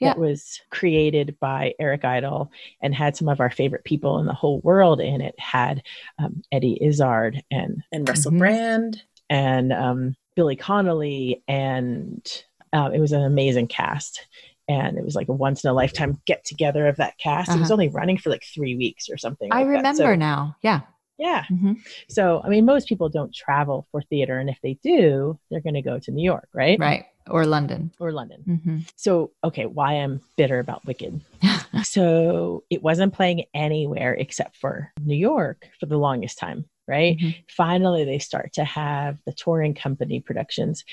[0.01, 0.17] yeah.
[0.17, 4.61] was created by Eric Idle and had some of our favorite people in the whole
[4.61, 5.35] world in it.
[5.39, 5.83] Had
[6.19, 8.39] um, Eddie Izzard and and Russell mm-hmm.
[8.39, 12.27] Brand and um, Billy Connolly, and
[12.73, 14.27] uh, it was an amazing cast.
[14.69, 17.49] And it was like a once in a lifetime get together of that cast.
[17.49, 17.59] Uh-huh.
[17.59, 17.75] It was uh-huh.
[17.75, 19.53] only running for like three weeks or something.
[19.53, 20.57] I like remember so, now.
[20.63, 20.83] Yeah.
[21.21, 21.45] Yeah.
[21.51, 21.75] Mm-hmm.
[22.09, 24.39] So, I mean, most people don't travel for theater.
[24.39, 26.79] And if they do, they're going to go to New York, right?
[26.81, 27.93] Right or London.
[28.01, 28.43] Or London.
[28.49, 28.79] Mm-hmm.
[28.97, 31.21] So, okay, why I'm bitter about Wicked.
[31.83, 37.19] so, it wasn't playing anywhere except for New York for the longest time, right?
[37.19, 37.41] Mm-hmm.
[37.49, 40.85] Finally, they start to have the touring company productions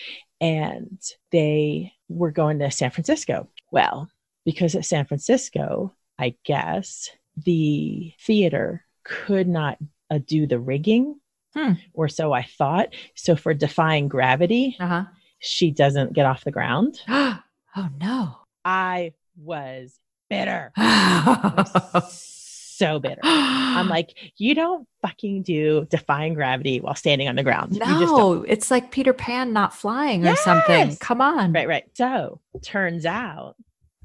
[0.41, 1.01] and
[1.31, 3.47] they were going to San Francisco.
[3.71, 4.09] Well,
[4.45, 9.77] because at San Francisco, I guess the theater could not
[10.09, 11.19] uh, do the rigging.
[11.55, 11.73] Hmm.
[11.93, 12.89] Or so I thought.
[13.15, 15.05] So for defying gravity, uh-huh
[15.39, 17.01] she doesn't get off the ground.
[17.07, 17.39] oh
[17.99, 18.37] no.
[18.65, 19.97] I was
[20.29, 20.73] bitter.
[20.77, 22.21] Was
[22.75, 23.21] so bitter.
[23.23, 27.79] I'm like, you don't fucking do defying gravity while standing on the ground.
[27.79, 30.39] No, it's like Peter Pan not flying yes!
[30.39, 30.97] or something.
[30.97, 31.53] Come on.
[31.53, 31.85] Right, right.
[31.93, 33.55] So turns out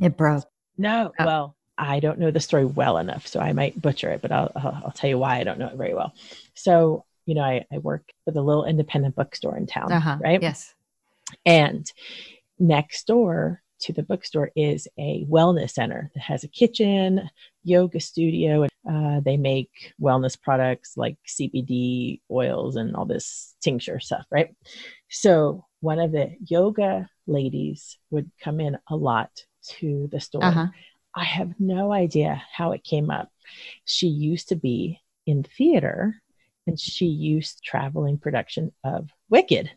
[0.01, 0.45] it broke.
[0.79, 1.25] No, oh.
[1.25, 4.53] well, I don't know the story well enough, so I might butcher it, but I'll,
[4.55, 6.15] I'll, I'll tell you why I don't know it very well.
[6.55, 10.19] So, you know, I, I work with a little independent bookstore in town, uh-huh.
[10.21, 10.41] right?
[10.41, 10.75] Yes.
[11.45, 11.91] And
[12.61, 17.29] next door to the bookstore is a wellness center that has a kitchen,
[17.65, 18.69] yoga studio.
[18.89, 24.55] Uh, they make wellness products like CBD oils and all this tincture stuff, right?
[25.11, 29.31] So one of the yoga ladies would come in a lot
[29.79, 30.45] to the store.
[30.45, 30.67] Uh-huh.
[31.15, 33.29] I have no idea how it came up.
[33.85, 36.21] She used to be in theater
[36.67, 39.71] and she used traveling production of Wicked.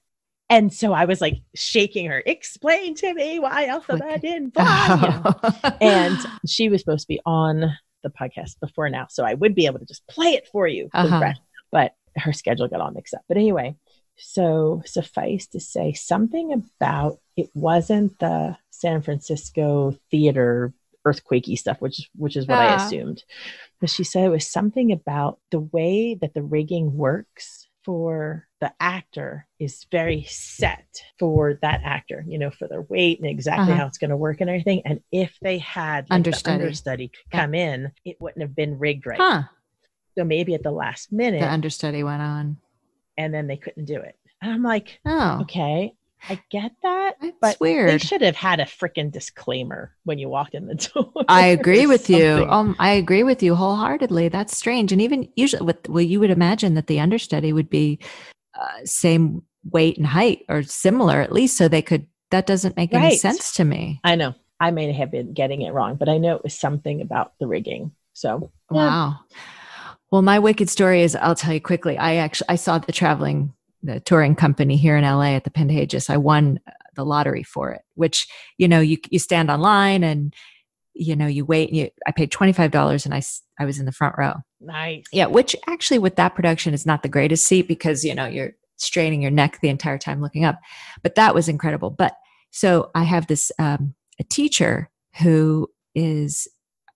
[0.49, 5.33] And so I was like shaking her, explain to me why Elphaba didn't fly.
[5.63, 6.17] You and
[6.47, 9.07] she was supposed to be on the podcast before now.
[9.09, 10.89] So I would be able to just play it for you.
[10.93, 11.33] Uh-huh.
[11.71, 13.23] But her schedule got all mixed up.
[13.27, 13.75] But anyway,
[14.17, 20.73] so suffice to say, something about it wasn't the San Francisco theater
[21.05, 23.23] earthquakey stuff, which which is what I assumed.
[23.79, 28.73] But she said it was something about the way that the rigging works for the
[28.79, 30.87] actor is very set
[31.19, 33.81] for that actor, you know, for their weight and exactly uh-huh.
[33.81, 34.81] how it's going to work and everything.
[34.85, 36.57] And if they had like, understudy.
[36.57, 37.73] The understudy come yeah.
[37.73, 39.19] in, it wouldn't have been rigged right.
[39.19, 39.43] Huh.
[40.17, 42.57] So maybe at the last minute, the understudy went on,
[43.17, 44.17] and then they couldn't do it.
[44.41, 45.93] And I'm like, oh, okay.
[46.29, 47.89] I get that, That's but weird.
[47.89, 51.11] They should have had a freaking disclaimer when you walked in the door.
[51.27, 52.21] I agree with something.
[52.21, 52.45] you.
[52.49, 54.29] Um, I agree with you wholeheartedly.
[54.29, 54.91] That's strange.
[54.91, 57.99] And even usually, with well, you would imagine that the understudy would be
[58.59, 62.07] uh, same weight and height or similar at least, so they could.
[62.31, 63.03] That doesn't make right.
[63.03, 64.01] any sense to me.
[64.03, 64.33] I know.
[64.59, 67.47] I may have been getting it wrong, but I know it was something about the
[67.47, 67.91] rigging.
[68.13, 68.77] So yeah.
[68.77, 69.19] wow.
[70.11, 71.97] Well, my wicked story is I'll tell you quickly.
[71.97, 73.53] I actually I saw the traveling
[73.85, 76.09] the touring company here in LA at the Pantages.
[76.09, 76.59] I won
[76.95, 78.27] the lottery for it, which,
[78.57, 80.33] you know, you, you stand online and,
[80.93, 81.73] you know, you wait.
[81.73, 83.21] You, I paid $25 and I,
[83.59, 84.35] I was in the front row.
[84.61, 85.03] Nice.
[85.11, 85.27] Yeah.
[85.27, 89.21] Which actually with that production is not the greatest seat because, you know, you're straining
[89.21, 90.59] your neck the entire time looking up,
[91.03, 91.89] but that was incredible.
[91.89, 92.15] But
[92.51, 94.89] so I have this, um, a teacher
[95.21, 96.47] who is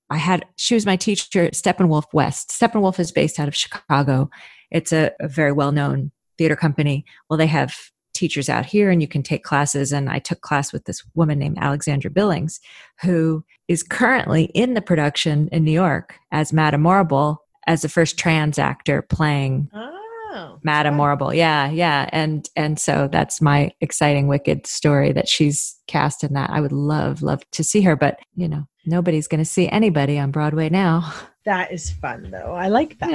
[0.09, 2.49] I had she was my teacher Steppenwolf West.
[2.49, 4.29] Steppenwolf is based out of Chicago.
[4.71, 7.05] It's a, a very well known theater company.
[7.29, 7.75] Well, they have
[8.13, 9.91] teachers out here and you can take classes.
[9.91, 12.59] And I took class with this woman named Alexandra Billings,
[13.01, 18.17] who is currently in the production in New York as Madame Morrible as the first
[18.17, 21.33] trans actor playing oh, Madame Morrible.
[21.33, 22.09] Yeah, yeah.
[22.11, 26.49] And and so that's my exciting wicked story that she's cast in that.
[26.49, 30.31] I would love, love to see her, but you know, nobody's gonna see anybody on
[30.31, 31.13] Broadway now.
[31.45, 32.53] That is fun though.
[32.53, 33.09] I like that.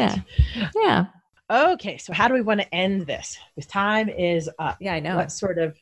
[0.57, 0.69] Yeah.
[0.75, 1.05] Yeah.
[1.51, 3.39] Okay, so how do we want to end this?
[3.55, 4.79] Because time is up.
[4.81, 5.17] Yeah, I know.
[5.17, 5.77] What sort of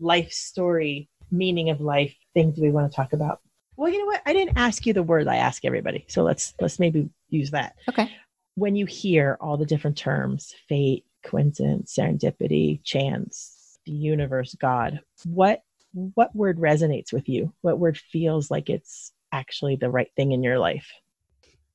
[0.00, 3.40] life story, meaning of life thing do we want to talk about?
[3.76, 4.22] Well, you know what?
[4.26, 6.04] I didn't ask you the word I ask everybody.
[6.08, 7.74] So let's let's maybe use that.
[7.88, 8.10] Okay.
[8.54, 15.62] When you hear all the different terms, fate, coincidence, serendipity, chance, the universe, God, what
[15.92, 17.52] what word resonates with you?
[17.60, 20.90] What word feels like it's actually the right thing in your life?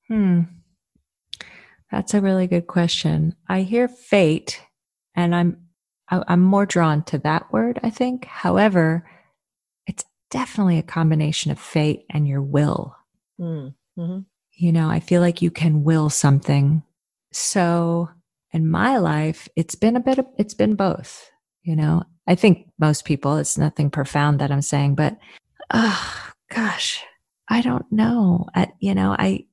[0.07, 0.41] Hmm.
[1.91, 3.35] That's a really good question.
[3.47, 4.61] I hear fate
[5.15, 5.57] and I'm
[6.09, 8.26] I'm more drawn to that word, I think.
[8.26, 9.09] However,
[9.88, 12.95] it's definitely a combination of fate and your will.
[13.39, 14.19] Mm, mm-hmm.
[14.53, 16.84] You know, I feel like you can will something.
[17.34, 18.09] So
[18.51, 21.30] in my life, it's been a bit of, it's been both.
[21.64, 25.18] You know, I think most people, it's nothing profound that I'm saying, but
[25.73, 27.03] oh gosh,
[27.49, 28.47] I don't know.
[28.55, 29.45] I, you know, I,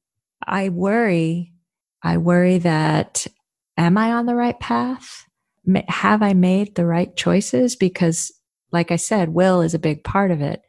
[0.47, 1.54] I worry
[2.05, 3.27] I worry that,
[3.79, 5.25] am I on the right path?
[5.89, 7.75] Have I made the right choices?
[7.75, 8.31] Because,
[8.71, 10.61] like I said, will is a big part of it.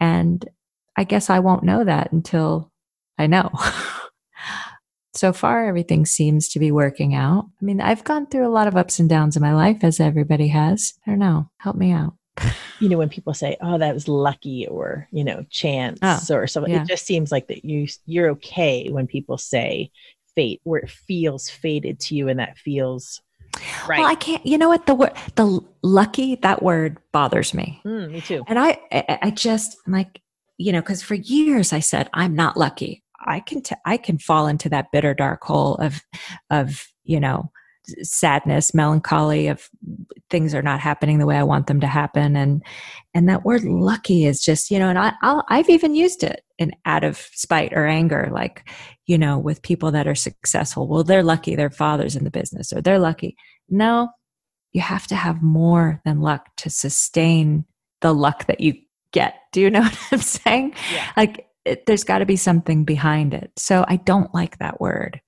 [0.00, 0.48] And
[0.96, 2.72] I guess I won't know that until
[3.18, 3.50] I know.
[5.14, 7.44] so far, everything seems to be working out.
[7.60, 10.00] I mean, I've gone through a lot of ups and downs in my life, as
[10.00, 10.94] everybody has.
[11.06, 11.50] I don't know.
[11.58, 12.14] Help me out.
[12.80, 16.46] you know, when people say, "Oh, that was lucky," or you know, chance, oh, or
[16.46, 16.82] something, yeah.
[16.82, 19.90] it just seems like that you you're okay when people say
[20.34, 23.20] fate where it feels fated to you and that feels
[23.86, 23.98] right.
[23.98, 24.86] Well, I can't, you know what?
[24.86, 27.80] The word, the lucky, that word bothers me.
[27.84, 28.44] Mm, me too.
[28.46, 30.20] And I, I, I just like,
[30.58, 33.02] you know, because for years I said, I'm not lucky.
[33.24, 36.02] I can, t- I can fall into that bitter dark hole of,
[36.50, 37.50] of, you know,
[38.02, 39.68] sadness, melancholy of
[40.30, 42.36] things are not happening the way I want them to happen.
[42.36, 42.62] And,
[43.14, 46.44] and that word lucky is just, you know, and I, I'll, I've even used it
[46.58, 48.68] in out of spite or anger, like,
[49.06, 50.86] you know, with people that are successful.
[50.88, 53.36] Well, they're lucky their father's in the business or they're lucky.
[53.68, 54.08] No,
[54.72, 57.64] you have to have more than luck to sustain
[58.00, 58.74] the luck that you
[59.12, 59.34] get.
[59.52, 60.74] Do you know what I'm saying?
[60.92, 61.12] Yeah.
[61.16, 63.52] Like, it, there's got to be something behind it.
[63.56, 65.20] So I don't like that word.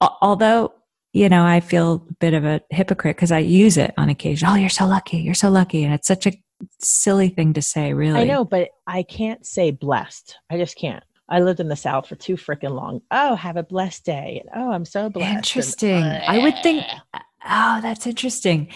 [0.00, 0.74] Although
[1.16, 4.48] you know, I feel a bit of a hypocrite because I use it on occasion.
[4.50, 5.16] Oh, you're so lucky.
[5.16, 5.82] You're so lucky.
[5.82, 6.32] And it's such a
[6.78, 8.20] silly thing to say, really.
[8.20, 10.36] I know, but I can't say blessed.
[10.50, 11.02] I just can't.
[11.30, 13.00] I lived in the South for too freaking long.
[13.10, 14.42] Oh, have a blessed day.
[14.44, 15.36] And, oh, I'm so blessed.
[15.36, 16.02] Interesting.
[16.02, 16.84] And, uh, I would think,
[17.48, 18.68] oh, that's interesting.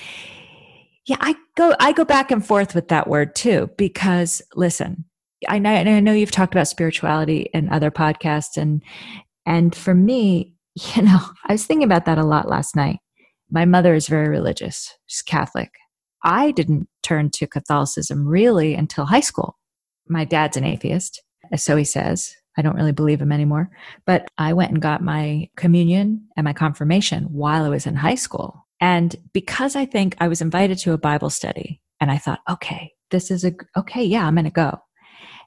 [1.04, 5.04] Yeah, I go I go back and forth with that word too because listen,
[5.46, 8.82] I know I know you've talked about spirituality in other podcasts and
[9.44, 10.54] and for me
[10.94, 13.00] you know, I was thinking about that a lot last night.
[13.50, 15.70] My mother is very religious, she's Catholic.
[16.22, 19.58] I didn't turn to Catholicism really until high school.
[20.08, 22.34] My dad's an atheist, as so he says.
[22.58, 23.70] I don't really believe him anymore.
[24.04, 28.16] But I went and got my communion and my confirmation while I was in high
[28.16, 28.66] school.
[28.80, 32.92] And because I think I was invited to a Bible study, and I thought, okay,
[33.10, 34.78] this is a, okay, yeah, I'm going to go.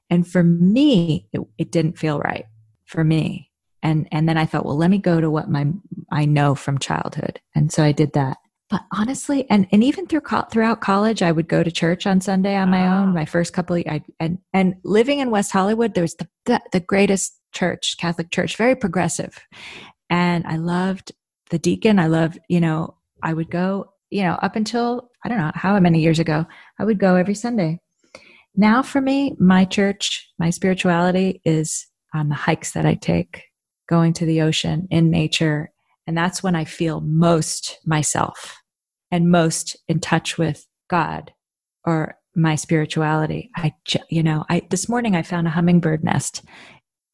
[0.09, 2.45] And for me, it, it didn't feel right
[2.85, 3.49] for me
[3.83, 5.67] and and then i thought well let me go to what my
[6.11, 7.39] i know from childhood.
[7.53, 8.37] And so i did that.
[8.69, 12.55] But honestly and and even through throughout college i would go to church on sunday
[12.55, 13.13] on my own ah.
[13.13, 16.61] my first couple of, I, and and living in west hollywood there was the, the,
[16.71, 19.39] the greatest church catholic church very progressive.
[20.09, 21.11] And i loved
[21.49, 21.99] the deacon.
[21.99, 25.79] I loved you know i would go you know up until i don't know how
[25.79, 26.45] many years ago
[26.79, 27.79] i would go every sunday.
[28.55, 33.43] Now for me my church my spirituality is on the hikes that i take
[33.87, 35.71] going to the ocean in nature.
[36.07, 38.57] And that's when I feel most myself
[39.11, 41.31] and most in touch with God
[41.85, 43.51] or my spirituality.
[43.55, 43.73] I,
[44.09, 46.43] you know, I, this morning I found a hummingbird nest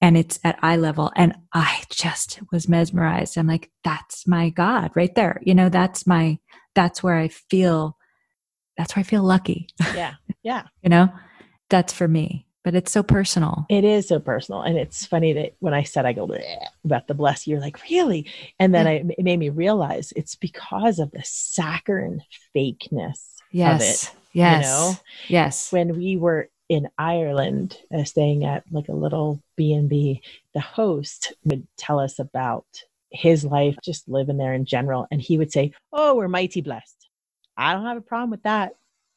[0.01, 3.37] and it's at eye level and I just was mesmerized.
[3.37, 5.41] I'm like, that's my God right there.
[5.43, 6.39] You know, that's my,
[6.73, 7.97] that's where I feel,
[8.77, 9.67] that's where I feel lucky.
[9.93, 10.13] Yeah.
[10.41, 10.63] Yeah.
[10.81, 11.09] you know,
[11.69, 13.65] that's for me but it's so personal.
[13.67, 14.61] It is so personal.
[14.61, 16.29] And it's funny that when I said I go
[16.85, 18.29] about the bless, you're like, really?
[18.59, 18.85] And then.
[18.85, 22.21] I, it made me realize it's because of the saccharine
[22.55, 23.81] fakeness yes.
[23.81, 24.17] of it.
[24.33, 24.63] Yes.
[24.63, 24.99] You know?
[25.29, 25.71] Yes.
[25.71, 30.21] When we were in Ireland, uh, staying at like a little B and B,
[30.53, 32.67] the host would tell us about
[33.09, 37.09] his life, just living there in general, and he would say, "Oh, we're mighty blessed."
[37.57, 38.73] I don't have a problem with that.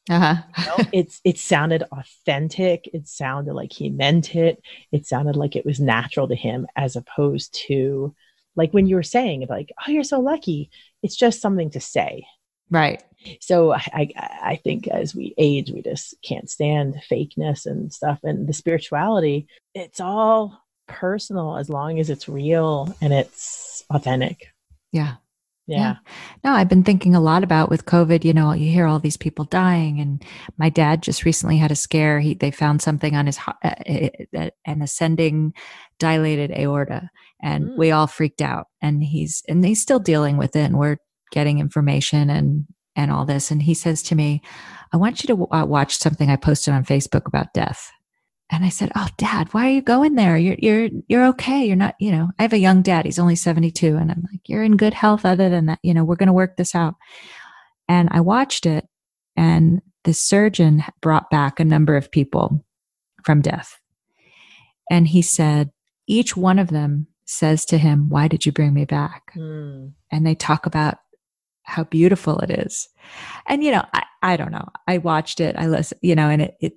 [0.09, 0.35] Uh-huh.
[0.57, 2.89] you know, it's it sounded authentic.
[2.93, 4.61] It sounded like he meant it.
[4.91, 8.13] It sounded like it was natural to him, as opposed to
[8.55, 10.69] like when you were saying like, "Oh, you're so lucky."
[11.01, 12.25] It's just something to say,
[12.69, 13.01] right?
[13.39, 18.19] So I, I, I think as we age, we just can't stand fakeness and stuff.
[18.23, 24.47] And the spirituality, it's all personal as long as it's real and it's authentic.
[24.91, 25.15] Yeah.
[25.65, 25.77] Yeah.
[25.77, 25.95] yeah.
[26.43, 29.17] No, I've been thinking a lot about with COVID, you know, you hear all these
[29.17, 30.23] people dying and
[30.57, 32.19] my dad just recently had a scare.
[32.19, 35.53] He they found something on his uh, an ascending
[35.99, 37.09] dilated aorta
[37.41, 37.77] and mm.
[37.77, 40.97] we all freaked out and he's and he's still dealing with it and we're
[41.31, 42.65] getting information and
[42.95, 44.41] and all this and he says to me,
[44.91, 47.89] "I want you to w- uh, watch something I posted on Facebook about death."
[48.53, 50.37] And I said, "Oh, Dad, why are you going there?
[50.37, 51.65] You're you're you're okay.
[51.65, 51.95] You're not.
[51.99, 53.03] You know, I have a young dad.
[53.03, 55.25] He's only 72, and I'm like, you're in good health.
[55.25, 56.93] Other than that, you know, we're going to work this out."
[57.89, 58.87] And I watched it,
[59.35, 62.63] and the surgeon brought back a number of people
[63.25, 63.79] from death,
[64.91, 65.71] and he said
[66.05, 69.93] each one of them says to him, "Why did you bring me back?" Mm.
[70.11, 70.99] And they talk about
[71.63, 72.87] how beautiful it is.
[73.47, 74.69] And you know, I, I don't know.
[74.87, 75.55] I watched it.
[75.57, 75.97] I listen.
[76.03, 76.73] You know, and it, it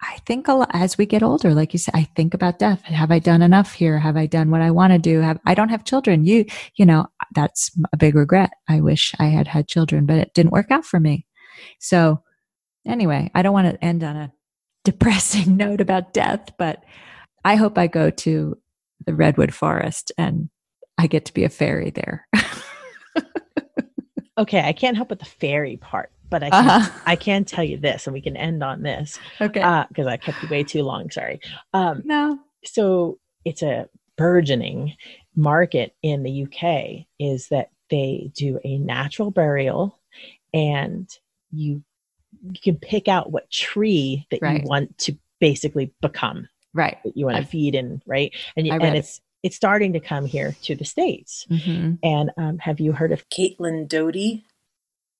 [0.00, 2.82] I think a lot, as we get older, like you said, I think about death.
[2.84, 3.98] Have I done enough here?
[3.98, 5.20] Have I done what I want to do?
[5.20, 6.24] Have I don't have children?
[6.24, 6.44] You,
[6.76, 8.50] you know, that's a big regret.
[8.68, 11.26] I wish I had had children, but it didn't work out for me.
[11.80, 12.22] So,
[12.86, 14.32] anyway, I don't want to end on a
[14.84, 16.84] depressing note about death, but
[17.44, 18.56] I hope I go to
[19.04, 20.48] the redwood forest and
[20.96, 22.26] I get to be a fairy there.
[24.38, 27.00] okay, I can't help with the fairy part but I can, uh-huh.
[27.06, 29.18] I can tell you this, and we can end on this.
[29.40, 29.84] Okay.
[29.88, 31.10] Because uh, I kept you way too long.
[31.10, 31.40] Sorry.
[31.72, 32.38] Um, no.
[32.64, 34.94] So it's a burgeoning
[35.36, 39.98] market in the UK is that they do a natural burial,
[40.52, 41.08] and
[41.50, 41.82] you
[42.42, 44.62] you can pick out what tree that right.
[44.62, 46.48] you want to basically become.
[46.74, 46.98] Right.
[47.04, 48.32] That you want to feed in, right?
[48.56, 48.98] And you, and it.
[48.98, 51.46] it's it's starting to come here to the States.
[51.50, 51.94] Mm-hmm.
[52.02, 54.44] And um, have you heard of Caitlin Doughty?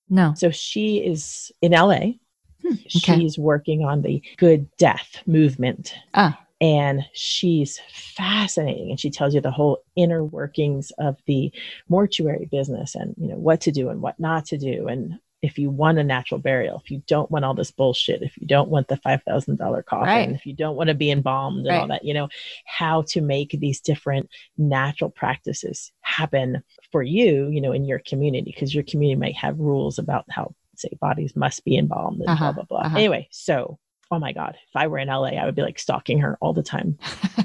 [0.09, 0.33] No.
[0.35, 2.13] So she is in LA.
[2.61, 3.19] Hmm, okay.
[3.19, 5.93] She's working on the good death movement.
[6.13, 6.39] Ah.
[6.61, 8.89] And she's fascinating.
[8.89, 11.51] And she tells you the whole inner workings of the
[11.87, 14.87] mortuary business and, you know, what to do and what not to do.
[14.87, 18.37] And if you want a natural burial, if you don't want all this bullshit, if
[18.37, 20.29] you don't want the $5,000 coffin, Right.
[20.31, 22.27] if you don't want to be embalmed and all that, you know,
[22.65, 26.61] how to make these different natural practices happen
[26.91, 30.53] for you, you know, in your community, because your community might have rules about how,
[30.75, 32.85] say, bodies must be embalmed and Uh-huh, blah, blah, blah.
[32.87, 32.97] uh-huh.
[32.97, 33.79] Anyway, so,
[34.11, 36.51] oh my God, if I were in LA, I would be like stalking her all
[36.53, 36.97] the time.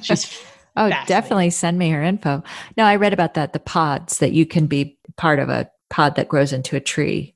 [0.02, 0.42] She's
[0.76, 2.42] oh, definitely send me her info.
[2.76, 3.52] No, I read about that.
[3.52, 7.33] The pods that you can be part of a pod that grows into a tree.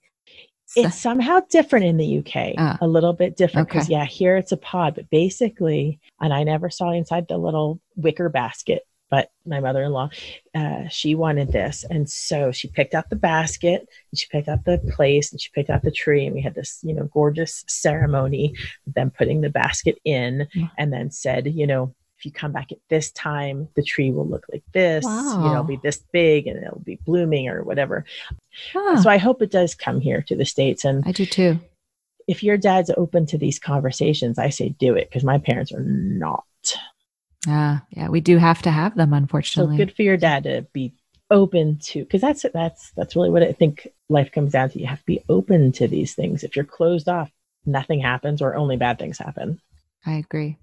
[0.76, 2.78] It's somehow different in the UK, Ah.
[2.80, 3.94] a little bit different because Okay.
[3.94, 8.28] yeah, here it's a pod, but basically, and I never saw inside the little wicker
[8.28, 8.82] basket.
[9.10, 10.10] But my mother-in-law,
[10.54, 13.80] uh, she wanted this, and so she picked out the basket,
[14.12, 16.54] and she picked out the place, and she picked out the tree, and we had
[16.54, 18.52] this, you know, gorgeous ceremony.
[18.86, 20.70] Them putting the basket in, Mm.
[20.76, 24.26] and then said, you know, if you come back at this time, the tree will
[24.26, 25.04] look like this.
[25.04, 28.04] You know, it'll be this big, and it'll be blooming or whatever.
[28.74, 31.60] Ah, So I hope it does come here to the states, and I do too.
[32.26, 35.80] if your dad's open to these conversations, I say do it because my parents are
[35.80, 36.44] not.
[37.46, 39.76] Ah, yeah, we do have to have them, So unfortunately.
[39.76, 40.92] good for your dad to be
[41.30, 44.80] open to because that's that's that's really what I think life comes down to.
[44.80, 46.42] You have to be open to these things.
[46.42, 47.30] If you're closed off,
[47.64, 49.60] nothing happens or only bad things happen.
[50.04, 50.56] I agree.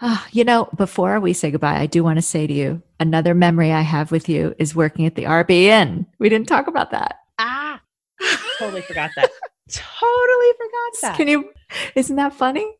[0.00, 3.34] Ah, you know, before we say goodbye, I do want to say to you another
[3.34, 6.06] memory I have with you is working at the RBN.
[6.18, 7.20] We didn't talk about that.
[7.38, 7.80] Ah,
[8.58, 9.30] totally forgot that.
[9.70, 11.14] totally forgot that.
[11.16, 11.50] Can you?
[11.94, 12.70] Isn't that funny?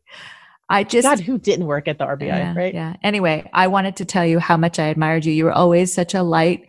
[0.69, 2.75] I just God, who didn't work at the RBI, yeah, right?
[2.75, 2.97] Yeah.
[3.03, 5.33] Anyway, I wanted to tell you how much I admired you.
[5.33, 6.67] You were always such a light.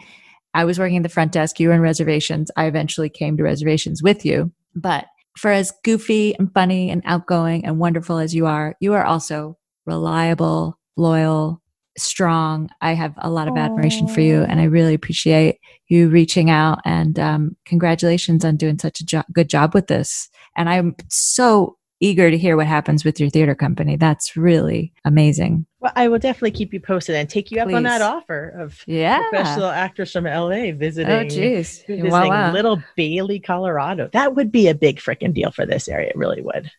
[0.53, 1.59] I was working at the front desk.
[1.59, 2.51] You were in reservations.
[2.55, 4.51] I eventually came to reservations with you.
[4.75, 9.05] But for as goofy and funny and outgoing and wonderful as you are, you are
[9.05, 9.57] also
[9.87, 11.61] reliable, loyal,
[11.97, 12.69] strong.
[12.81, 16.79] I have a lot of admiration for you, and I really appreciate you reaching out.
[16.85, 20.29] And um, congratulations on doing such a jo- good job with this.
[20.55, 23.95] And I'm so eager to hear what happens with your theater company.
[23.95, 25.65] That's really amazing.
[25.79, 28.83] Well, I will definitely keep you posted and take you up on that offer of
[28.85, 29.21] Yeah.
[29.29, 31.11] professional actors from LA visiting.
[31.11, 31.83] Oh, geez.
[31.87, 32.51] visiting Wow, wow.
[32.53, 34.09] Little Bailey, Colorado.
[34.13, 36.09] That would be a big freaking deal for this area.
[36.09, 36.69] It really would.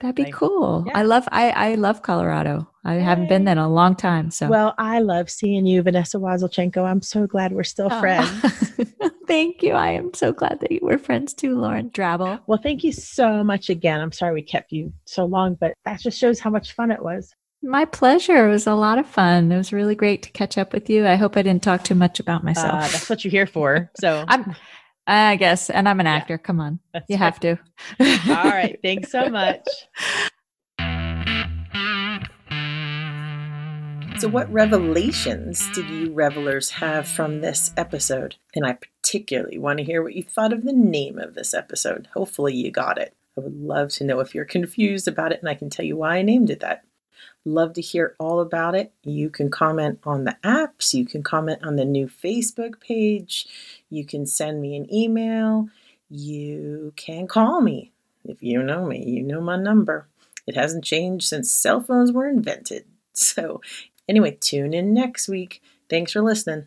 [0.00, 0.84] That'd be Like, cool.
[0.86, 0.98] yeah.
[0.98, 2.68] I love I I love Colorado.
[2.84, 4.30] I haven't been there in a long time.
[4.30, 6.84] So Well, I love seeing you, Vanessa Wasylczenko.
[6.84, 8.00] I'm so glad we're still Aw.
[8.00, 8.72] friends.
[9.26, 9.72] Thank you.
[9.72, 12.40] I am so glad that you were friends too, Lauren Drabble.
[12.46, 14.00] Well, thank you so much again.
[14.00, 17.02] I'm sorry we kept you so long, but that just shows how much fun it
[17.02, 17.32] was.
[17.62, 18.46] My pleasure.
[18.46, 19.50] It was a lot of fun.
[19.50, 21.06] It was really great to catch up with you.
[21.06, 22.92] I hope I didn't talk too much about Uh, myself.
[22.92, 23.90] that's what you're here for.
[23.98, 24.54] So, I'm
[25.06, 26.14] I guess, and I'm an Yeah.
[26.14, 26.38] actor.
[26.38, 26.78] Come on.
[26.92, 27.24] that's You right.
[27.24, 27.58] have to.
[28.30, 28.78] All right.
[28.82, 29.66] Thanks so much.
[34.18, 38.36] So, what revelations did you revelers have from this episode?
[38.54, 42.08] And I particularly want to hear what you thought of the name of this episode.
[42.14, 43.12] Hopefully, you got it.
[43.36, 45.96] I would love to know if you're confused about it, and I can tell you
[45.96, 46.84] why I named it that.
[47.44, 48.92] Love to hear all about it.
[49.02, 53.46] You can comment on the apps, you can comment on the new Facebook page,
[53.94, 55.68] you can send me an email,
[56.08, 57.92] you can call me.
[58.24, 60.08] If you know me, you know my number.
[60.46, 62.84] It hasn't changed since cell phones were invented.
[63.16, 63.60] So,
[64.08, 65.62] Anyway, tune in next week.
[65.88, 66.66] Thanks for listening.